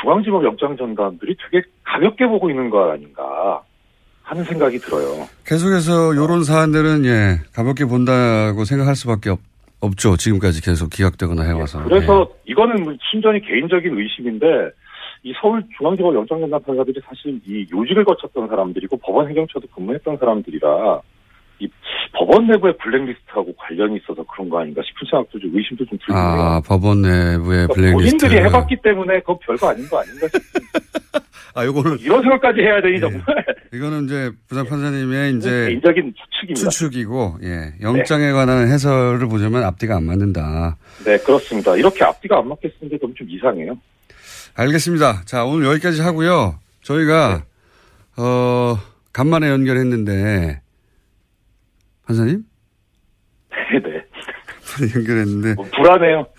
[0.00, 3.62] 중앙지법 영장 전담들이 되게 가볍게 보고 있는 거 아닌가
[4.22, 5.26] 하는 생각이 들어요.
[5.46, 9.40] 계속해서 이런 사안들은 예 가볍게 본다고 생각할 수밖에 없,
[9.80, 10.16] 없죠.
[10.16, 11.82] 지금까지 계속 기각되거나 해와서.
[11.84, 14.46] 그래서 이거는 뭐 순전히 개인적인 의심인데
[15.24, 21.00] 이 서울 중앙지법 영장전담 판사들이 사실 이 요직을 거쳤던 사람들이고 법원 행정처도 근무했던 사람들이라
[21.62, 21.68] 이
[22.14, 26.06] 법원 내부의 블랙리스트하고 관련이 있어서 그런 거 아닌가 싶은 생각도 좀 의심도 좀 예.
[26.06, 26.16] 들고요.
[26.18, 27.94] 아 법원 내부의 그러니까 블랙리스트.
[28.18, 30.40] 본인들이 해봤기 때문에 그거 별거 아닌 거 아닌가 싶은
[31.54, 33.00] 아 요거는 이런 생각까지 해야 되니 예.
[33.00, 33.22] 정말
[33.72, 36.70] 이거는 이제 부장 판사님의 이제 개인적인 추측입니다.
[36.70, 40.76] 추측이고 예 영장에 관한 해설을 보자면 앞뒤가 안 맞는다.
[41.04, 41.76] 네 그렇습니다.
[41.76, 42.70] 이렇게 앞뒤가 안게
[43.00, 43.76] 너무 좀 이상해요.
[44.54, 45.22] 알겠습니다.
[45.24, 46.58] 자 오늘 여기까지 하고요.
[46.82, 47.42] 저희가
[48.16, 48.76] 어
[49.12, 50.60] 간만에 연결했는데
[52.06, 52.44] 판사님
[53.72, 54.04] 네네.
[54.96, 56.26] 연결했는데 뭐 불안해요.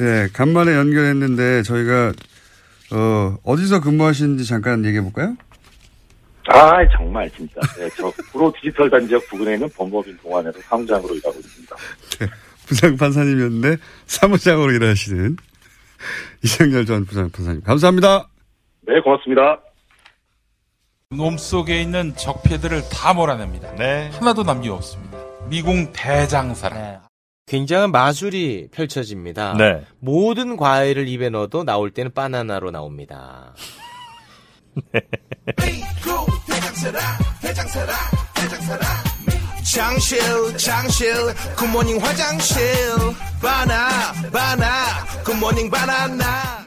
[0.00, 2.12] 예 간만에 연결했는데 저희가
[2.92, 5.36] 어 어디서 근무하시는지 잠깐 얘기해 볼까요?
[6.48, 7.60] 아 정말 진짜.
[7.76, 11.76] 네, 저 구로 디지털 단지역 부근에 있는 법무법인 동안에서 사무장으로 일하고 있습니다.
[12.66, 15.36] 부장 판사님이었는데 사무장으로 일하시는
[16.44, 18.28] 이상열 전 부장 판사님 감사합니다.
[18.86, 19.60] 네 고맙습니다.
[21.16, 23.70] 놈 속에 있는 적폐들을 다 몰아냅니다.
[24.18, 25.18] 하나도 남김없습니다.
[25.48, 27.02] 미궁 대장사랑.
[27.46, 29.54] 굉장한 마술이 펼쳐집니다.
[29.54, 29.84] 네.
[30.00, 33.54] 모든 과일을 입에 넣어도 나올 때는 바나나로 나옵니다.
[39.74, 40.18] 장실
[40.58, 41.14] 장실
[41.56, 42.62] good morning 화장실
[43.40, 46.66] 바나 바나 good morning 바나나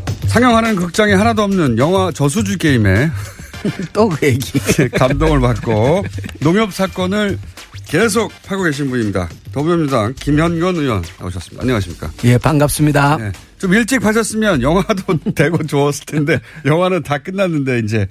[0.31, 3.11] 상영하는 극장이 하나도 없는 영화 저수지 게임에
[3.93, 4.59] 또 그 얘기.
[4.97, 6.05] 감동을 받고
[6.39, 7.37] 농협 사건을
[7.85, 9.27] 계속 하고 계신 분입니다.
[9.51, 11.61] 더불어민주당 김현권 의원 나오셨습니다.
[11.63, 12.09] 안녕하십니까?
[12.23, 13.17] 예, 반갑습니다.
[13.17, 13.31] 네.
[13.59, 18.07] 좀 일찍 하셨으면 영화도 되고 좋았을 텐데 영화는 다 끝났는데 이제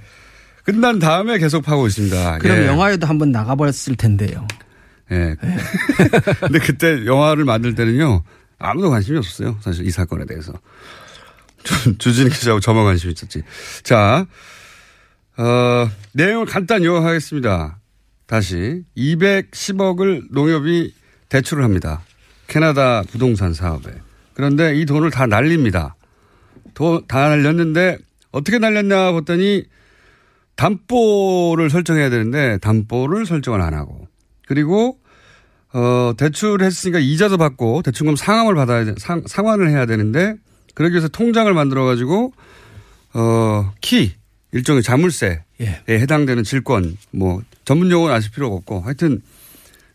[0.65, 2.39] 끝난 다음에 계속 하고 있습니다.
[2.39, 2.67] 그럼 예.
[2.67, 4.47] 영화에도 한번 나가버렸을 텐데요.
[5.11, 5.35] 예.
[6.41, 8.23] 근데 그때 영화를 만들 때는요
[8.59, 9.57] 아무도 관심이 없었어요.
[9.63, 10.53] 사실 이 사건에 대해서.
[11.62, 13.42] 주- 주진희 기자하고 저만 관심이 있었지.
[13.83, 14.27] 자,
[15.37, 17.79] 어, 내용을 간단히 요약하겠습니다.
[18.27, 20.94] 다시 210억을 농협이
[21.29, 22.03] 대출을 합니다.
[22.46, 23.90] 캐나다 부동산 사업에.
[24.35, 25.96] 그런데 이 돈을 다 날립니다.
[26.75, 27.99] 돈다 날렸는데
[28.33, 29.64] 어떻게 날렸냐 봤더니
[30.57, 34.07] 담보를 설정해야 되는데 담보를 설정을 안 하고
[34.46, 34.99] 그리고
[35.73, 40.35] 어 대출했으니까 이자도 받고 대출금 상환을 받아야 돼, 상, 상환을 해야 되는데
[40.75, 42.33] 그러기 위해서 통장을 만들어 가지고
[43.13, 44.13] 어 키
[44.53, 45.81] 일종의 자물쇠에 예.
[45.89, 49.21] 해당되는 질권 뭐 전문 용어는 아실 필요가 없고 하여튼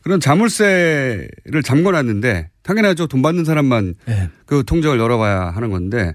[0.02, 4.30] 그런 자물쇠를 잠궈놨는데 당연하죠 돈 받는 사람만 예.
[4.46, 6.14] 그 통장을 열어봐야 하는 건데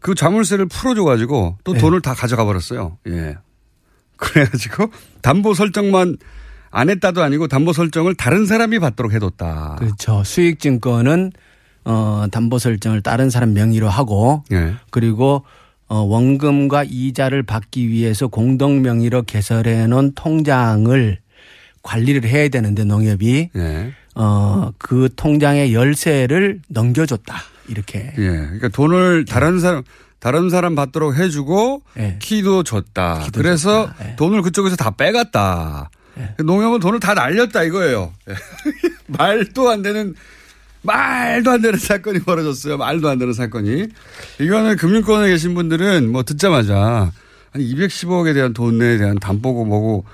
[0.00, 2.98] 그 자물쇠를 풀어줘 가지고 또 돈을 다 가져가 버렸어요.
[3.08, 3.36] 예.
[4.16, 4.90] 그래가지고
[5.22, 6.16] 담보 설정만
[6.70, 9.76] 안 했다도 아니고 담보 설정을 다른 사람이 받도록 해뒀다.
[9.78, 10.22] 그렇죠.
[10.24, 11.32] 수익증권은
[11.90, 14.74] 어, 담보 설정을 다른 사람 명의로 하고 예.
[14.90, 15.44] 그리고
[15.88, 21.18] 어, 원금과 이자를 받기 위해서 공동 명의로 개설해 놓은 통장을
[21.82, 23.92] 관리를 해야 되는데 농협이 예.
[24.14, 27.42] 어, 그 통장의 열쇠를 넘겨줬다.
[27.66, 28.12] 이렇게.
[28.16, 28.28] 예.
[28.28, 29.82] 그러니까 돈을 다른 사람
[30.20, 31.82] 다른 사람 받도록 해주고
[32.20, 33.26] 키도 줬다.
[33.32, 35.90] 그래서 돈을 그쪽에서 다 빼갔다.
[36.44, 38.12] 농협은 돈을 다 날렸다 이거예요.
[38.28, 38.34] 예.
[39.08, 40.14] 말도 안 되는
[40.82, 42.76] 말도 안 되는 사건이 벌어졌어요.
[42.78, 43.88] 말도 안 되는 사건이.
[44.40, 47.12] 이거는 금융권에 계신 분들은 뭐 듣자마자
[47.52, 50.04] 아니 210억에 대한 돈에 대한 담보고 뭐고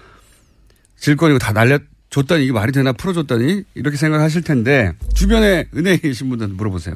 [0.98, 6.94] 질권이고 다 날려줬다니 이게 말이 되나 풀어줬다니 이렇게 생각하실 텐데 주변에 은행에 계신 분들한테 물어보세요.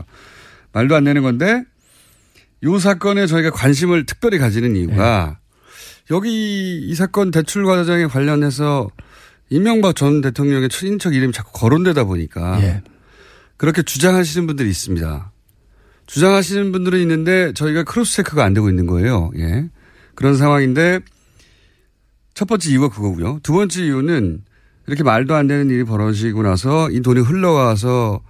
[0.73, 1.63] 말도 안 되는 건데
[2.63, 5.39] 이 사건에 저희가 관심을 특별히 가지는 이유가
[6.11, 8.89] 여기 이 사건 대출 과정에 관련해서
[9.49, 12.83] 이명박 전 대통령의 친인척 이름이 자꾸 거론되다 보니까 예.
[13.61, 15.33] 그렇게 주장하시는 분들이 있습니다.
[16.07, 19.31] 주장하시는 분들은 있는데 저희가 cross check가 안 되고 있는 거예요.
[19.37, 19.69] 예.
[20.15, 21.01] 그런 상황인데
[22.33, 23.41] 첫 번째 이유가 그거고요.
[23.43, 24.41] 두 번째 이유는
[24.87, 28.23] 이렇게 말도 안 되는 일이 벌어지고 나서 이 돈이 흘러가서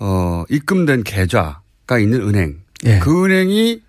[0.00, 2.60] 어 입금된 계좌가 있는 은행.
[2.86, 2.98] 예.
[2.98, 3.82] 그 은행이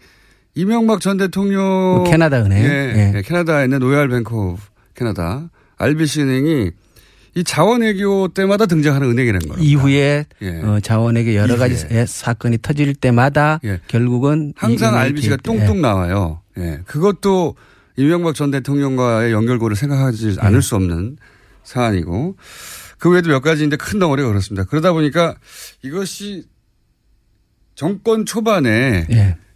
[0.56, 2.62] 이명박 전 대통령 그 캐나다 은행.
[2.62, 3.14] 예, 예.
[3.16, 4.58] 예, 캐나다에 있는 로얄 뱅크
[4.96, 6.72] 캐나다 RBC 은행이
[7.36, 9.64] 이 자원외교 때마다 등장하는 은행이라는 거예요.
[9.64, 10.50] 이후에 예.
[10.62, 12.06] 어, 자원에게 여러 가지 이후에.
[12.06, 16.42] 사건이 터질 때마다 결국은 이 항상 RBC가 개입- 뚱뚱 나와요.
[16.60, 16.80] 예.
[16.86, 17.56] 그것도
[17.96, 21.18] 이명박 전 대통령과의 연결고를 생각하지 않을 수 없는
[21.64, 22.36] 사안이고
[23.00, 24.66] 그 외에도 몇 가지인데 큰 덩어리가 그렇습니다.
[24.66, 25.36] 그러다 보니까
[25.82, 26.46] 이것이
[27.76, 29.08] 정권 초반에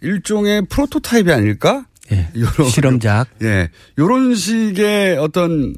[0.02, 1.86] 일종의 프로토타입이 아닐까?
[2.12, 2.30] 예.
[2.36, 3.28] 요런- 실험작.
[3.44, 3.70] 예.
[4.00, 5.76] 요런 식의 어떤,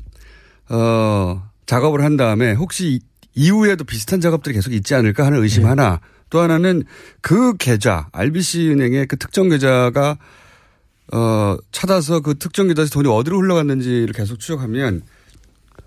[0.69, 2.99] 어, 작업을 한 다음에 혹시 이-
[3.35, 6.01] 이후에도 비슷한 작업들이 계속 있지 않을까 하는 의심 하나.
[6.31, 6.83] 또 하나는
[7.21, 10.17] 그 계좌, RBC 은행의 그 특정 계좌가
[11.13, 15.01] 어, 찾아서 그 특정 계좌에서 돈이 어디로 흘러갔는지를 계속 추적하면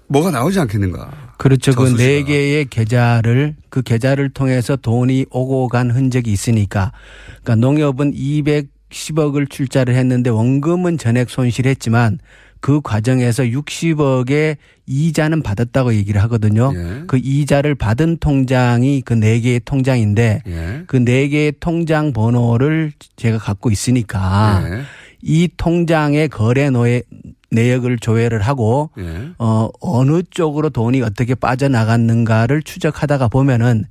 [0.07, 1.35] 뭐가 나오지 않겠는가.
[1.39, 1.73] 그렇죠.
[1.75, 1.97] 그.
[1.97, 6.93] 네 개의 계좌를 그 계좌를 통해서 돈이 오고 간 흔적이 있으니까
[7.43, 12.19] 그러니까 농협은 210억을 출자를 했는데 원금은 전액 손실했지만
[12.63, 16.73] 그 과정에서 60억의 이자는 받았다고 얘기를 하거든요.
[16.75, 17.03] 예.
[17.07, 20.83] 그 이자를 받은 통장이 그 네 개의 통장인데 예.
[20.87, 24.83] 그네 개의 통장 번호를 제가 갖고 있으니까 예.
[25.21, 27.03] 이 통장의 거래 노예
[27.51, 29.31] 내역을 조회를 하고 예.
[29.39, 33.85] 어 어느 쪽으로 돈이 어떻게 빠져나갔는가를 추적하다가 보면은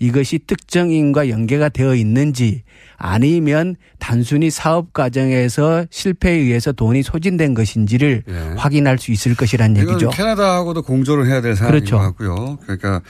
[0.00, 2.62] 이것이 특정인과 연계가 되어 있는지
[2.96, 8.24] 아니면 단순히 사업 과정에서 실패에 의해서 돈이 소진된 것인지를
[8.56, 9.34] 확인할 수 있을
[9.76, 9.82] 예.
[9.82, 10.10] 이건 얘기죠.
[10.10, 11.96] 캐나다하고도 공조를 해야 될 사안인 그렇죠.
[11.96, 12.58] 것 같고요.
[12.62, 13.00] 그러니까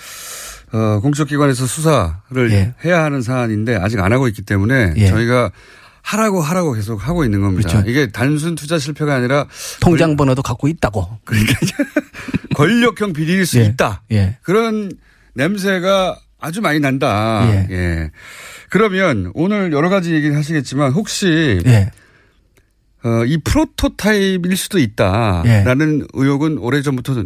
[0.72, 2.74] 어, 공적 기관에서 수사를 예.
[2.84, 5.06] 해야 하는 사안인데 아직 안 하고 있기 때문에 예.
[5.08, 5.52] 저희가
[6.02, 7.68] 하라고 하라고 계속 하고 있는 겁니다.
[7.70, 7.88] 그렇죠.
[7.88, 9.46] 이게 단순 투자 실패가 아니라
[9.80, 11.18] 통장 번호도 갖고 있다고.
[11.24, 11.54] 그러니까
[12.54, 13.64] 권력형 비리일 수 예.
[13.64, 14.02] 있다.
[14.12, 14.36] 예.
[14.42, 14.90] 그런
[15.34, 17.46] 냄새가 아주 많이 난다.
[17.50, 17.66] 예.
[17.70, 18.10] 예.
[18.74, 21.92] 그러면 오늘 여러 가지 얘기를 하시겠지만 혹시 예.
[23.04, 27.22] 어, 이 프로토타입일 수도 있다라는 의혹은 오래 전부터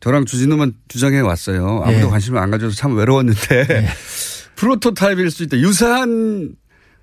[0.00, 1.82] 저랑 주진우만 주장해 왔어요.
[1.84, 2.10] 아무도 예.
[2.10, 3.86] 관심을 안 가져서 참 외로웠는데
[4.56, 5.56] 프로토타입일 수 있다.
[5.58, 6.56] 유사한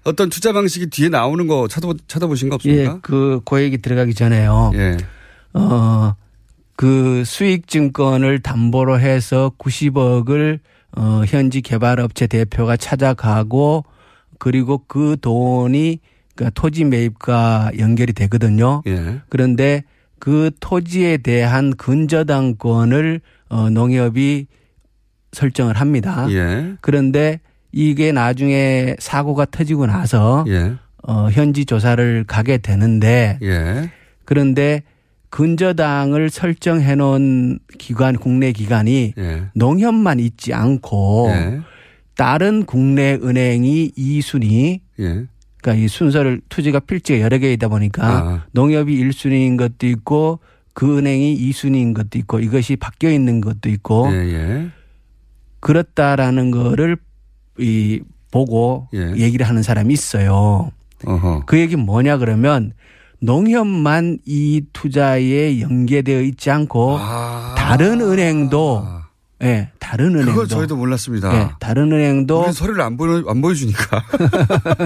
[0.03, 2.95] 어떤 투자 방식이 뒤에 나오는 거 찾아보, 찾아보신 거 없습니까?
[2.95, 4.71] 예, 그, 그 얘기 들어가기 전에요.
[4.73, 4.97] 예.
[5.53, 6.15] 어,
[6.75, 10.59] 그 수익 증권을 담보로 해서 90억을
[10.95, 13.85] 어, 현지 개발업체 대표가 찾아가고
[14.39, 15.99] 그리고 그 돈이
[16.35, 18.81] 그 토지 매입과 연결이 되거든요.
[18.87, 19.21] 예.
[19.29, 19.83] 그런데
[20.19, 24.47] 그 토지에 대한 근저당권을 어, 농협이
[25.31, 26.27] 설정을 합니다.
[26.29, 26.75] 예.
[26.81, 27.39] 그런데
[27.71, 30.73] 이게 나중에 사고가 터지고 나서 예.
[31.03, 33.91] 어, 현지 조사를 가게 되는데 예.
[34.25, 34.83] 그런데
[35.33, 39.45] 근저당을 설정해 놓은 기관 국내 기관이 예.
[39.55, 41.61] 농협만 있지 않고 예.
[42.15, 45.25] 다른 국내 은행이 2순위 예.
[45.59, 48.45] 그러니까 이 순서를 투지가 필지가 여러 개이다 보니까 아.
[48.51, 50.37] 농협이 1순위인 것도 있고
[50.75, 54.17] 그 은행이 2순위인 것도 있고 이것이 바뀌어 있는 것도 있고 예.
[54.17, 54.69] 예.
[55.61, 56.95] 그렇다라는 거를
[57.57, 59.15] 이 보고 예.
[59.17, 60.71] 얘기를 하는 사람이 있어요.
[61.05, 61.45] 어허.
[61.47, 62.73] 그 얘기 뭐냐 그러면
[63.23, 66.99] 농협만 이 투자에 연계되어 있지 않고
[67.55, 68.85] 다른 은행도
[69.43, 70.33] 예, 다른 은행도 아.
[70.33, 71.33] 그거 저희도 몰랐습니다.
[71.33, 74.03] 예, 다른 은행도 서류를 안 보여 안 보여주니까.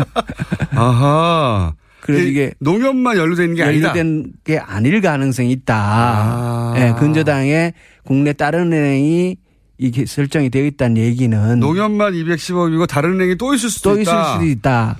[0.71, 1.73] 아하.
[2.01, 3.89] 그래서 이게 농협만 연루되는 게 아니다.
[3.89, 5.75] 연루된 게 아닐 가능성이 있다.
[5.75, 6.73] 아.
[6.77, 7.73] 예, 근저당에
[8.03, 9.35] 국내 다른 은행이
[9.79, 14.33] 이게 설정이 되어 있다는 얘기는 농협만 210억이고 다른 은행이 또 있을 수도 또 있을 있다.
[14.33, 14.97] 수도 있다.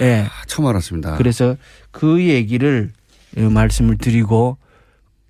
[0.00, 0.26] 예.
[0.46, 1.16] 처음 알았습니다.
[1.16, 1.56] 그래서
[1.90, 2.90] 그 얘기를
[3.36, 4.58] 말씀을 드리고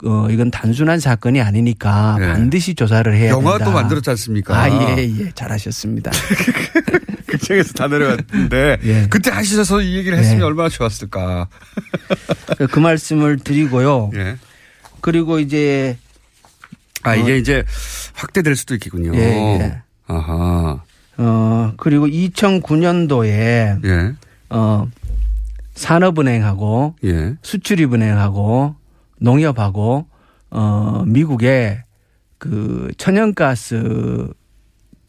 [0.05, 2.27] 어 이건 단순한 사건이 아니니까 예.
[2.27, 3.73] 반드시 조사를 해야 영화도 된다.
[3.73, 4.55] 만들었지 않습니까?
[4.55, 5.31] 아, 예, 예.
[5.35, 6.11] 잘하셨습니다.
[7.27, 9.07] 그 책에서 다 내려갔는데 예.
[9.09, 11.49] 그때 하시셔서 이 얘기를 했으면 얼마나 좋았을까.
[12.71, 14.11] 그 말씀을 드리고요.
[14.15, 14.37] 예.
[15.01, 15.97] 그리고 이제
[17.03, 17.65] 아 이게 어, 이제
[18.15, 19.15] 확대될 수도 있겠군요.
[19.15, 19.21] 예,
[19.61, 19.83] 예.
[20.07, 20.83] 아하.
[21.17, 24.13] 어 그리고 2009년도에 예.
[24.55, 24.89] 어
[25.75, 27.35] 산업은행하고 예.
[27.43, 28.77] 수출입은행하고
[29.21, 30.07] 농협하고
[30.51, 31.83] 어 미국에
[32.39, 34.29] 그 천연가스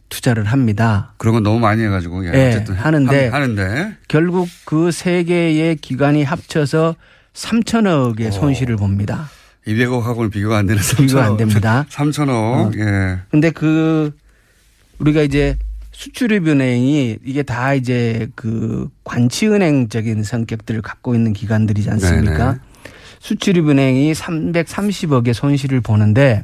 [0.09, 1.13] 투자를 합니다.
[1.17, 2.31] 그런 건 너무 많이 해가지고 예.
[2.33, 6.95] 예, 어쨌든 하는데 함- 하는데 결국 그 세 개의 기관이 합쳐서
[7.33, 9.29] 3천억의 손실을 봅니다.
[9.67, 10.97] 200억하고는 비교가 안 되는 3천억.
[10.97, 11.85] 비교가 안 됩니다.
[11.89, 12.29] 3천억.
[12.29, 12.71] 어.
[12.77, 13.19] 예.
[13.29, 14.15] 근데 그
[14.99, 15.57] 우리가 이제
[15.95, 22.45] 수출입 은행이 이게 다 이제 그 관치은행적인 성격들을 갖고 있는 기관들이지 않습니까?
[22.51, 22.59] 네네.
[23.19, 26.43] 수출입 은행이 330억의 손실을 보는데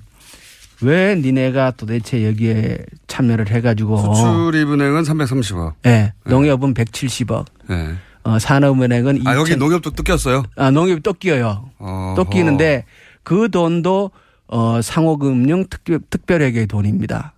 [0.82, 2.78] 왜 니네가 도대체 여기에
[3.08, 5.74] 참여를 해가지고 수출입은행은 330억.
[5.86, 7.96] 예, 농협은 170억, 예.
[8.24, 10.44] 어, 산업은행은 아, 여기 2천 농협도 또 꼈어요?
[10.56, 11.70] 아, 농협이 또 끼어요.
[11.78, 12.14] 어허.
[12.16, 12.86] 또 끼는데
[13.24, 14.12] 그 돈도
[14.48, 17.34] 어, 상호금융 특별, 특별회계의 돈입니다.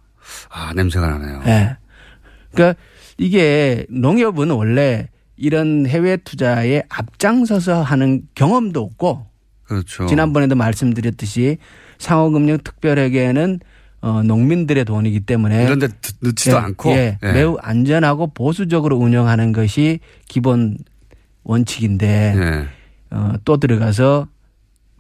[0.50, 1.42] 아, 냄새가 나네요.
[1.48, 1.78] 예.
[2.54, 2.80] 그러니까
[3.18, 9.26] 이게 농협은 원래 이런 해외 투자에 앞장서서 하는 경험도 없고
[9.64, 10.06] 그렇죠.
[10.06, 11.58] 지난번에도 말씀드렸듯이
[11.98, 13.60] 상호금융 특별회계는
[14.02, 15.88] 어, 농민들의 돈이기 때문에 이런 데
[16.20, 16.92] 넣지도 예, 않고.
[16.92, 17.32] 예, 예.
[17.32, 20.78] 매우 안전하고 보수적으로 운영하는 것이 기본
[21.44, 22.68] 원칙인데 예.
[23.12, 24.28] 어, 또 들어가서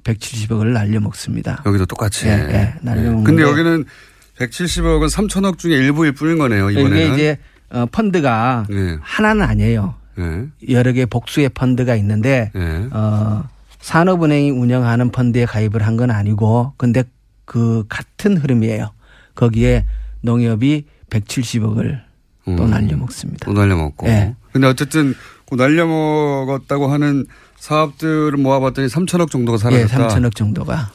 [0.04, 1.64] 170억을 날려먹습니다.
[1.66, 2.28] 여기도 똑같이.
[2.28, 3.86] 예, 예, 날려먹는데 근데 여기는
[4.38, 6.98] 170억은 3천억 중에 일부일 뿐인 거네요, 이번에는.
[6.98, 7.38] 이게 이제
[7.70, 8.98] 어, 펀드가 예.
[9.02, 9.96] 하나는 아니에요.
[10.20, 10.46] 예.
[10.74, 12.88] 여러 개 복수의 펀드가 있는데 예.
[12.92, 13.48] 어,
[13.82, 17.04] 산업은행이 운영하는 펀드에 가입을 한 건 아니고 근데
[17.46, 18.92] 그 같은 흐름이에요.
[19.36, 19.86] 거기에
[20.22, 22.02] 농협이 170억을
[22.46, 22.70] 또 음.
[22.70, 23.46] 날려먹습니다.
[23.46, 24.08] 또 날려먹고.
[24.08, 24.36] 예.
[24.52, 25.16] 근데 어쨌든
[25.50, 27.26] 그 날려먹었다고 하는
[27.58, 30.08] 사업들을 모아봤더니 3천억 정도가 예, 사라졌다.
[30.20, 30.92] 3천억 정도가.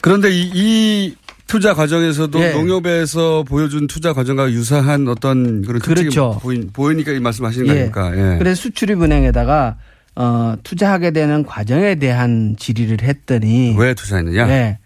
[0.00, 1.16] 그런데 이, 이
[1.50, 2.52] 투자 과정에서도 예.
[2.52, 6.38] 농협에서 보여준 투자 과정과 유사한 어떤 그런 특징이 그렇죠.
[6.40, 8.12] 보이, 보이니까 이 말씀하시는 거 아닙니까?
[8.34, 8.38] 예.
[8.38, 9.76] 그래서 수출입은행에다가
[10.14, 14.46] 어, 투자하게 되는 과정에 대한 질의를 했더니 왜 투자했느냐?
[14.46, 14.78] 네.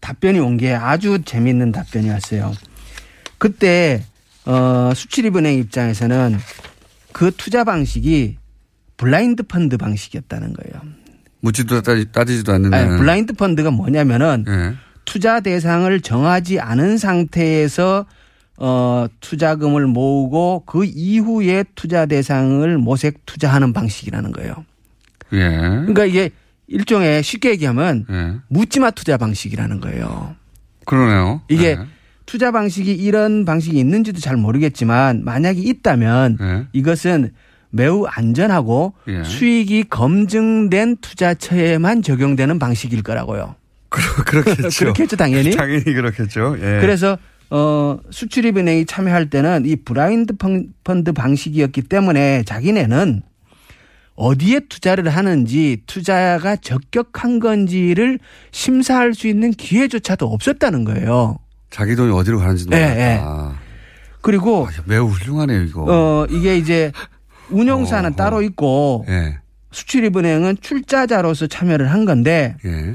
[0.00, 2.52] 답변이 온 게 아주 재미있는 답변이 왔어요.
[3.38, 4.02] 그때
[4.44, 6.36] 어, 수출입은행 입장에서는
[7.12, 8.36] 그 투자 방식이
[8.98, 10.82] 블라인드 펀드 방식이었다는 거예요.
[11.40, 12.76] 묻지도 따지, 따지지도 않는데.
[12.76, 14.74] 아니, 블라인드 펀드가 뭐냐면은 예.
[15.04, 18.06] 투자 대상을 정하지 않은 상태에서
[18.56, 24.54] 어, 투자금을 모으고 그 이후에 투자 대상을 모색 투자하는 방식이라는 거예요.
[25.32, 25.38] 예.
[25.38, 26.30] 그러니까 이게
[26.66, 28.34] 일종의 쉽게 얘기하면 예.
[28.48, 30.36] 묻지마 투자 방식이라는 거예요.
[30.84, 31.40] 그러네요.
[31.48, 31.78] 이게 예.
[32.26, 36.66] 투자 방식이 이런 방식이 있는지도 잘 모르겠지만 만약에 있다면 예.
[36.72, 37.32] 이것은
[37.70, 39.24] 매우 안전하고 예.
[39.24, 43.54] 수익이 검증된 투자처에만 적용되는 방식일 거라고요.
[43.90, 44.68] 그렇겠죠.
[44.78, 45.50] 그렇겠죠, 당연히.
[45.50, 46.56] 당연히 그렇겠죠.
[46.58, 46.78] 예.
[46.80, 47.18] 그래서
[47.50, 53.22] 어 수출입은행이 참여할 때는 이 브라인드 펀- 펀드 방식이었기 때문에 자기네는
[54.14, 58.18] 어디에 투자를 하는지 투자가 적격한 건지를
[58.52, 61.38] 심사할 수 있는 기회조차도 없었다는 거예요.
[61.70, 63.00] 자기 돈이 어디로 가는지도 예, 몰랐다.
[63.00, 63.20] 예.
[64.20, 65.84] 그리고 매우 훌륭하네요, 이거.
[65.88, 66.92] 어 이게 이제
[67.48, 69.38] 운용사는 따로 있고 예.
[69.72, 72.94] 수출입은행은 출자자로서 참여를 한 건데 예.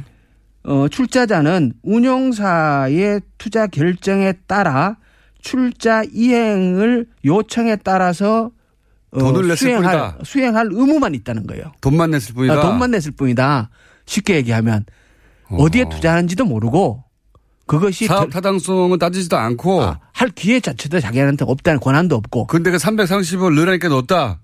[0.68, 4.97] 어, 출자자는 운용사의 투자 결정에 따라
[5.41, 8.49] 출자 이행을 요청에 따라서
[9.11, 10.18] 어, 돈을 냈을 수행할, 뿐이다.
[10.24, 11.72] 수행할 의무만 있다는 거예요.
[11.82, 12.53] 돈만 냈을 뿐이다.
[12.55, 13.70] 아, 돈만 냈을 뿐이다.
[14.05, 14.86] 쉽게 얘기하면
[15.49, 17.03] 어디에 투자하는지도 모르고
[17.68, 22.78] 그것이 사업 들- 타당성은 따지지도 않고 할 기회 자체도 자기한테 없다는 권한도 없고 근데 그
[22.78, 24.39] 330을 넣으라니까 넣었다.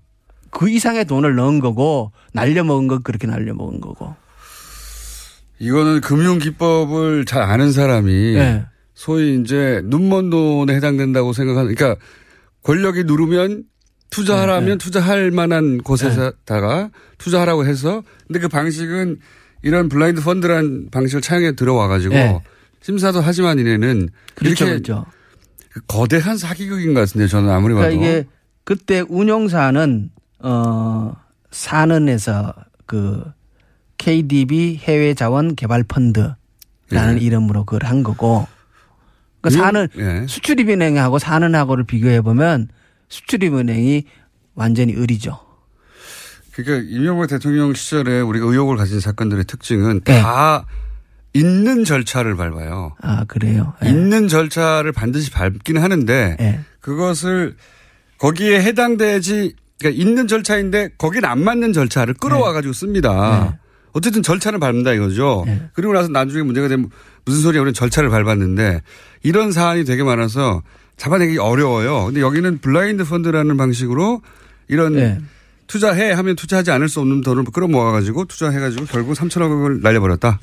[0.50, 4.14] 그 이상의 돈을 넣은 거고 날려먹은 거 그렇게 날려먹은 거고.
[5.58, 8.66] 이거는 금융 기법을 잘 아는 사람이 예.
[8.94, 12.00] 소위 이제 눈먼 돈에 해당된다고 생각하는 그러니까
[12.62, 13.64] 권력이 누르면
[14.10, 14.76] 투자하라면 예, 예.
[14.76, 19.18] 투자할 만한 곳에다가 투자하라고 해서 근데 그 방식은
[19.62, 22.40] 이런 블라인드 펀드란 방식을 차용해 들어와 가지고 예.
[22.82, 25.06] 심사도 하지만 이내는 그렇죠, 이렇게 그렇죠.
[25.86, 28.26] 거대한 사기극인 것 같은데 저는 아무리 봐도 그러니까 이게
[28.64, 31.14] 그때 운용사는 어
[31.50, 32.54] 산은에서
[32.86, 33.24] 그
[34.06, 38.48] KDB 해외 자원 개발 펀드라는 이름으로 그걸 한 거고
[39.40, 40.26] 그 운용- 산은 예.
[40.26, 42.68] 수출입은행하고 산은하고를 비교해 보면
[43.08, 44.04] 수출입은행이
[44.56, 45.38] 완전히 을이죠.
[46.52, 50.20] 그러니까 이명박 대통령 시절에 우리가 의혹을 가진 사건들의 특징은 네.
[50.20, 50.66] 다
[51.32, 52.96] 있는 절차를 밟아요.
[53.00, 53.74] 아 그래요.
[53.84, 53.88] 예.
[53.88, 56.60] 있는 절차를 반드시 밟기는 하는데 예.
[56.80, 57.54] 그것을
[58.18, 63.58] 거기에 해당되지 그러니까 있는 절차인데 거기는 안 맞는 절차를 끌어와 가지고 씁니다.
[63.92, 65.44] 어쨌든 절차는 밟는다 이거죠.
[65.74, 66.90] 그리고 나서 나중에 문제가 되면
[67.24, 68.82] 무슨 소리야 우리는 절차를 밟았는데
[69.22, 70.62] 이런 사안이 되게 많아서
[70.96, 72.06] 잡아내기 어려워요.
[72.06, 74.22] 근데 여기는 블라인드 펀드라는 방식으로
[74.68, 75.20] 이런 네.
[75.66, 80.38] 투자해 하면 투자하지 않을 수 없는 돈을 끌어모아 가지고 투자해 가지고 결국 3천억을 날려버렸다.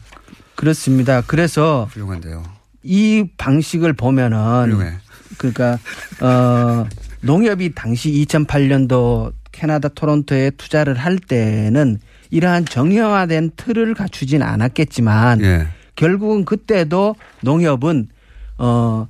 [0.56, 1.22] 그렇습니다.
[1.26, 2.44] 그래서 훌륭한데요.
[2.84, 4.98] 이 방식을 보면은
[5.38, 5.78] 그러니까
[6.22, 6.88] 어
[7.22, 12.00] 농협이 당시 2008년도 캐나다 토론토에 투자를 할 때는
[12.32, 15.68] 이러한 정형화된 틀을 갖추진 않았겠지만 예.
[15.96, 18.08] 결국은 그때도 농협은
[18.58, 19.08] 어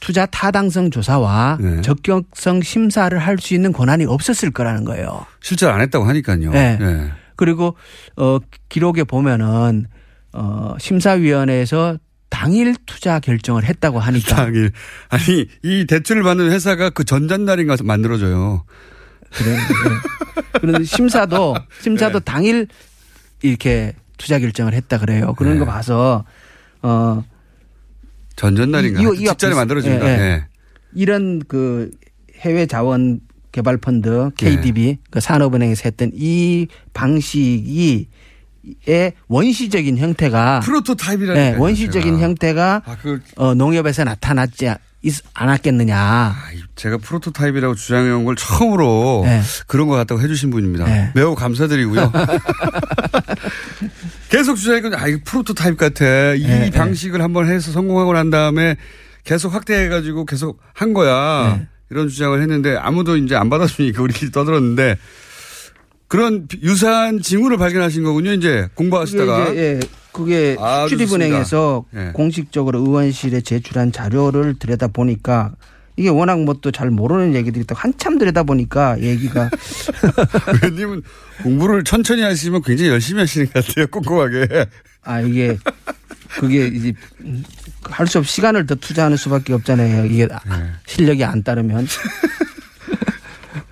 [0.00, 1.80] 투자 타당성 조사와 네.
[1.82, 5.26] 적격성 심사를 할 수 있는 권한이 없었을 거라는 거예요.
[5.40, 6.50] 실제로 안 했다고 하니까요.
[6.50, 6.78] 네.
[6.80, 7.10] 예.
[7.36, 7.76] 그리고
[8.16, 8.38] 어
[8.68, 9.86] 기록에 보면은
[10.32, 11.98] 어 심사위원회에서
[12.30, 14.70] 당일 투자 결정을 했다고 하니까 당일.
[15.08, 18.64] 아니, 이 대출을 받는 회사가 그 전전날인가 만들어져요.
[19.32, 19.54] 그래.
[19.54, 19.60] 네.
[20.60, 22.24] 그런데 심사도 심사도 네.
[22.24, 22.66] 당일
[23.42, 25.34] 이렇게 투자 결정을 했다 그래요.
[25.34, 25.58] 그런 네.
[25.60, 26.24] 거 봐서
[26.82, 27.24] 어
[28.36, 29.00] 전전날인가.
[29.14, 30.06] 직전에 만들어집니다.
[30.06, 30.20] 예, 예.
[30.22, 30.44] 예.
[30.94, 31.90] 이런 그
[32.36, 33.20] 해외 자원
[33.52, 34.98] 개발 펀드 KDB 네.
[35.10, 38.08] 그 산업은행에서 했던 이 방식이
[38.86, 46.36] 의 원시적인 형태가 프로토타입이라는 네, 원시적인 형태가 아, 그 어, 농협에서 나타났지 않- 있- 않았겠느냐.
[46.76, 49.40] 제가 프로토타입이라고 주장해온 걸 처음으로 네.
[49.66, 50.84] 그런 것 같다고 해주신 분입니다.
[50.86, 51.10] 네.
[51.14, 52.12] 매우 감사드리고요.
[54.28, 55.00] 계속 주장했거든요.
[55.00, 56.34] 아, 이거 프로토타입 같아.
[56.34, 58.76] 이 네, 방식을 한번 해서 성공하고 난 다음에
[59.24, 61.56] 계속 확대해가지고 계속 한 거야.
[61.58, 61.66] 네.
[61.90, 64.96] 이런 주장을 했는데 아무도 이제 안 받아주니까 우리끼리 떠들었는데
[66.10, 68.32] 그런 유사한 징후를 발견하신 거군요.
[68.32, 69.44] 이제 공부하시다가.
[69.44, 69.80] 그게, 이제, 예,
[70.10, 72.08] 그게 아, 수출입은행에서 좋습니다.
[72.08, 72.12] 예.
[72.12, 75.52] 공식적으로 의원실에 제출한 자료를 들여다 보니까
[75.96, 79.50] 이게 워낙 뭐 또 잘 모르는 얘기들이 또 한참 들여다 보니까 얘기가
[80.64, 81.02] 의원님은
[81.44, 83.86] 공부를 천천히 하시면 굉장히 열심히 하시는 것 같아요.
[83.86, 84.66] 꼼꼼하게.
[85.04, 85.56] 아 이게
[86.40, 86.92] 그게 이제
[87.84, 90.06] 할 수없 시간을 더 투자하는 수밖에 없잖아요.
[90.06, 90.36] 이게 네.
[90.86, 91.86] 실력이 안 따르면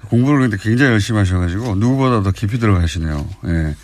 [0.09, 3.29] 공부를 근데 굉장히 열심히 하셔가지고 누구보다 더 깊이 들어가시네요.
[3.47, 3.75] 예.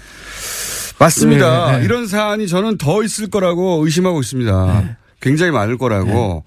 [0.98, 1.72] 맞습니다.
[1.72, 1.84] 네, 네.
[1.84, 4.82] 이런 사안이 저는 더 있을 거라고 의심하고 있습니다.
[4.82, 4.96] 네.
[5.20, 6.44] 굉장히 많을 거라고.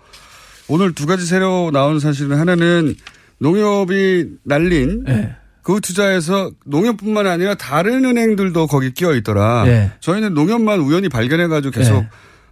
[0.67, 2.95] 오늘 두 가지 새로 나온 사실은 하나는
[3.39, 5.36] 농협이 날린 네.
[5.63, 9.65] 그 투자에서 농협뿐만 아니라 다른 은행들도 거기 끼어 있더라.
[9.65, 9.91] 네.
[9.99, 12.09] 저희는 농협만 우연히 발견해가지고 계속 네.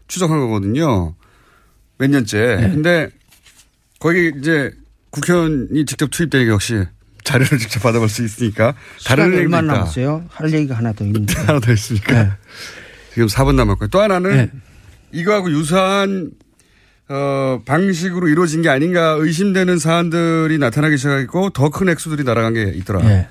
[0.07, 1.15] 추적한 거거든요.
[1.97, 2.69] 몇 년째.
[2.73, 3.09] 근데
[3.99, 4.71] 거기 이제
[5.11, 6.84] 국회의원이 직접 투입되니까 역시
[7.26, 9.61] 자료를 직접 받아볼 수 있으니까 다른 있다.
[9.61, 10.23] 남았어요?
[10.30, 11.34] 할 얘기가 하나 더 있는데.
[11.41, 12.38] 하나 더 있으니까.
[13.13, 13.89] 지금 4분 남았고요.
[13.89, 14.49] 또 하나는 네.
[15.11, 16.32] 이거하고 유사한
[17.09, 23.03] 어, 방식으로 이루어진 게 아닌가 의심되는 사안들이 나타나기 시작했고 더 큰 액수들이 날아간 게 있더라.
[23.09, 23.28] 예.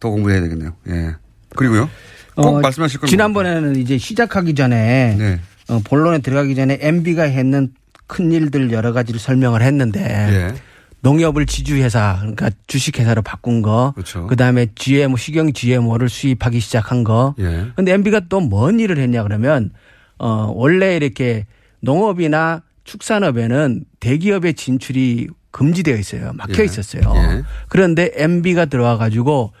[0.00, 0.74] 더 공부해야 되겠네요.
[0.88, 1.14] 예.
[1.56, 1.88] 그리고요.
[2.34, 5.40] 꼭 어, 말씀하실 건 지난번에는 이제 시작하기 전에 네.
[5.68, 7.72] 어, 본론에 들어가기 전에 MB가 했는
[8.06, 10.54] 큰 일들 여러 가지를 설명을 했는데 예.
[11.02, 14.26] 농협을 지주회사 그러니까 주식회사로 바꾼 거, 그렇죠.
[14.26, 17.34] 그 다음에 GMO 식용 GMO를 수입하기 시작한 거.
[17.38, 17.68] 예.
[17.76, 19.70] 근데 MB가 또 뭔 일을 했냐 그러면
[20.18, 21.46] 어 원래 이렇게
[21.80, 26.32] 농업이나 축산업에는 대기업의 진출이 금지되어 있어요.
[26.34, 26.64] 막혀 예.
[26.64, 27.02] 있었어요.
[27.16, 27.42] 예.
[27.68, 29.52] 그런데 MB가 들어와 가지고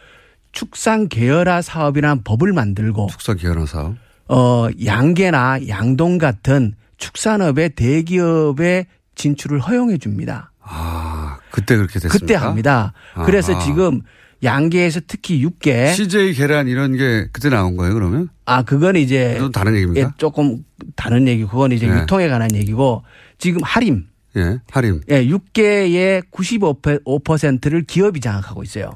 [0.52, 3.94] 축산 계열화 사업이라는 법을 만들고 축산 계열화 사업.
[4.28, 10.52] 어 양계나 양동 같은 축산업의 대기업의 진출을 허용해 줍니다.
[10.62, 11.19] 아,
[11.50, 12.18] 그때 그렇게 됐습니까?
[12.18, 12.92] 그때 합니다.
[13.24, 13.64] 그래서 아하.
[13.64, 14.02] 지금
[14.42, 18.28] 양계에서 특히 육계 CJ 계란 이런 게 그때 나온 거예요, 그러면?
[18.46, 20.00] 아 그건 이제 다른 얘기입니까?
[20.08, 20.64] 예, 조금
[20.96, 21.44] 다른 얘기.
[21.44, 21.92] 그건 이제 예.
[21.92, 23.04] 유통에 관한 얘기고
[23.38, 25.02] 지금 할인 예, 할인.
[25.10, 28.92] 예, 6개의 95%를 기업이 장악하고 있어요.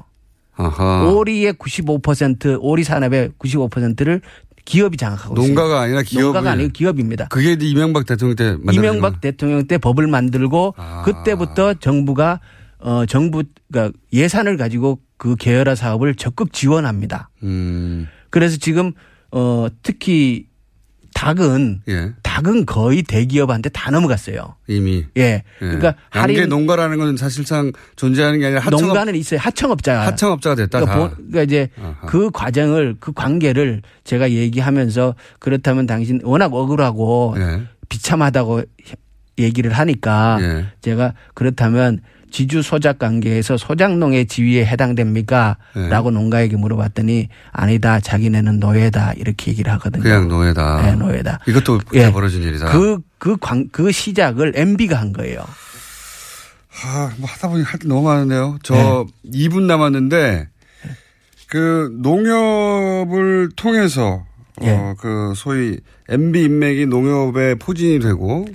[0.55, 1.03] 아하.
[1.11, 4.21] 오리의 95% 오리 산업의 95%를
[4.65, 5.35] 기업이 장악하고.
[5.35, 6.25] 농가가 아니라 기업을.
[6.25, 7.27] 농가가 아니고 기업입니다.
[7.29, 11.03] 그게 이명박 대통령 때 이명박 대통령 때 법을 만들고 아.
[11.03, 12.41] 그때부터 정부가
[12.79, 17.29] 어 정부 가 예산을 가지고 그 계열화 사업을 적극 지원합니다.
[17.43, 18.07] 음.
[18.29, 18.91] 그래서 지금
[19.31, 20.47] 어 특히
[21.13, 22.13] 닭은 예.
[22.35, 24.55] 닭은 거의 대기업한테 다 넘어갔어요.
[24.67, 25.05] 이미.
[25.15, 25.43] 예.
[25.59, 29.39] 그러니까 양계 할인 농가라는 건 사실상 존재하는 게 아니라 하청업, 농가는 있어요.
[29.39, 30.01] 하청업자.
[30.07, 30.79] 하청업자가 됐다.
[30.81, 31.09] 그러니까, 다.
[31.09, 31.69] 보- 그러니까 이제
[32.07, 37.61] 그 과정을 그 관계를 제가 얘기하면서 그렇다면 당신 워낙 억울하고 예.
[37.87, 38.63] 비참하다고
[39.39, 40.65] 얘기를 하니까 예.
[40.81, 42.01] 제가 그렇다면
[42.31, 45.57] 지주 소작 관계에서 소작농의 지위에 해당됩니까?
[45.77, 45.87] 예.
[45.89, 47.99] 라고 농가에게 물어봤더니 아니다.
[47.99, 49.13] 자기네는 노예다.
[49.13, 50.03] 이렇게 얘기를 하거든요.
[50.03, 50.81] 그냥 노예다.
[50.81, 51.39] 네, 노예다.
[51.47, 52.71] 이것도 그때 벌어진 일이다.
[52.71, 55.39] 그, 그, 광, 그 시작을 MB가 한 거예요.
[56.83, 58.57] 아, 뭐 하다 보니 할 게 너무 많은데요.
[58.63, 60.47] 저 2분 남았는데
[61.47, 64.25] 그 농협을 통해서
[64.61, 64.71] 예.
[64.71, 65.77] 어, 그 소위
[66.09, 68.45] MB 인맥이 농협에 포진이 되고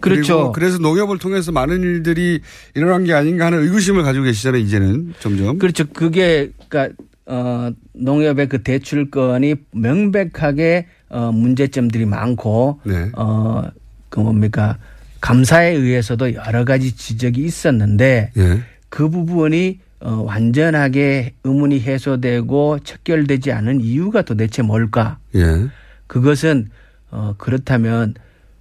[0.00, 0.52] 그렇죠.
[0.52, 2.40] 그래서 농협을 통해서 많은 일들이
[2.74, 4.60] 일어난 게 아닌가 하는 의구심을 가지고 계시잖아요.
[4.62, 5.58] 이제는 점점.
[5.58, 5.84] 그렇죠.
[5.92, 6.94] 그게 그러니까
[7.26, 13.10] 어 농협의 그 대출건이 명백하게 어 문제점들이 많고 네.
[13.14, 13.70] 어
[14.10, 14.76] 그 뭡니까
[15.22, 18.60] 감사에 의해서도 여러 가지 지적이 있었는데 예.
[18.90, 25.18] 그 부분이 어 완전하게 의문이 해소되고 척결되지 않은 이유가 도대체 뭘까?
[25.34, 25.68] 예.
[26.06, 26.68] 그것은
[27.10, 28.14] 어 그렇다면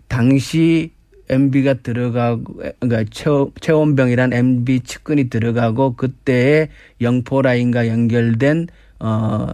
[0.08, 0.92] 당시
[1.30, 6.70] MB가 들어가고 그러니까 최원- 최원병이란 MB 측근이 들어가고 그때의
[7.02, 8.68] 영포 라인과 연결된
[9.00, 9.48] 어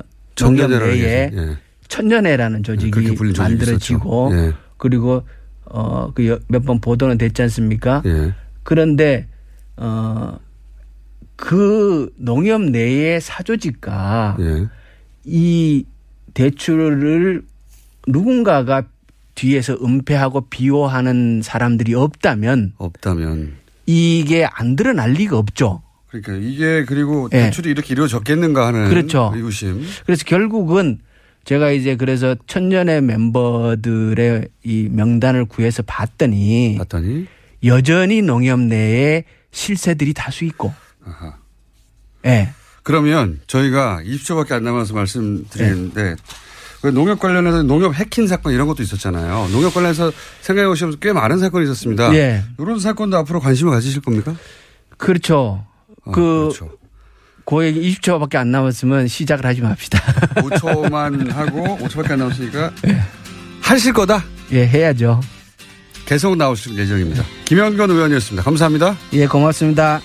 [1.32, 1.58] 게, 예.
[1.88, 2.92] 천년회라는 조직이
[3.38, 4.30] 만들어지고.
[4.34, 4.54] 예.
[4.78, 5.24] 그리고
[5.66, 8.02] 어 그 몇 번 보도는 됐지 않습니까?
[8.06, 8.34] 예.
[8.64, 9.28] 그런데
[11.38, 14.68] 어그 농협 내의 사조직과 예.
[15.26, 15.86] 이
[16.34, 17.44] 대출을
[18.08, 18.84] 누군가가
[19.36, 23.54] 뒤에서 은폐하고 비호하는 사람들이 없다면 없다면
[23.86, 25.82] 이게 안 드러날 리가 없죠.
[26.08, 27.44] 그러니까 이게 그리고 예.
[27.44, 29.32] 대출이 이렇게 이루어졌겠는가 하는 그렇죠.
[29.36, 29.86] 의구심.
[30.06, 31.00] 그래서 결국은
[31.44, 37.28] 제가 이제 그래서 천년의 멤버들의 이 명단을 구해서 봤더니, 봤더니
[37.66, 40.74] 여전히 농협 내에 실세들이 다수 있고,
[41.06, 41.38] 아하.
[42.26, 42.50] 예.
[42.82, 46.16] 그러면 저희가 20초밖에 안 남아서 말씀드리는데 네.
[46.82, 49.50] 그 농협 관련해서 농협 해킹 사건 이런 것도 있었잖아요.
[49.52, 50.12] 농협 관련해서
[50.42, 52.14] 생각해 보시면 꽤 많은 사건이 있었습니다.
[52.16, 52.44] 예.
[52.60, 54.36] 이런 사건도 앞으로 관심을 가지실 겁니까?
[54.98, 55.66] 그렇죠.
[56.06, 56.72] 아, 그, 그렇죠.
[57.46, 60.00] 그 얘기 20초밖에 안 남았으면 시작을 하지 맙시다.
[60.42, 62.72] 5초만 하고 5초밖에 안 남았으니까
[63.62, 64.24] 하실 거다?
[64.52, 65.22] 예, 해야죠.
[66.06, 67.24] 계속 나오실 예정입니다.
[67.46, 68.44] 김영건 의원이었습니다.
[68.44, 68.96] 감사합니다.
[69.14, 70.02] 예, 고맙습니다.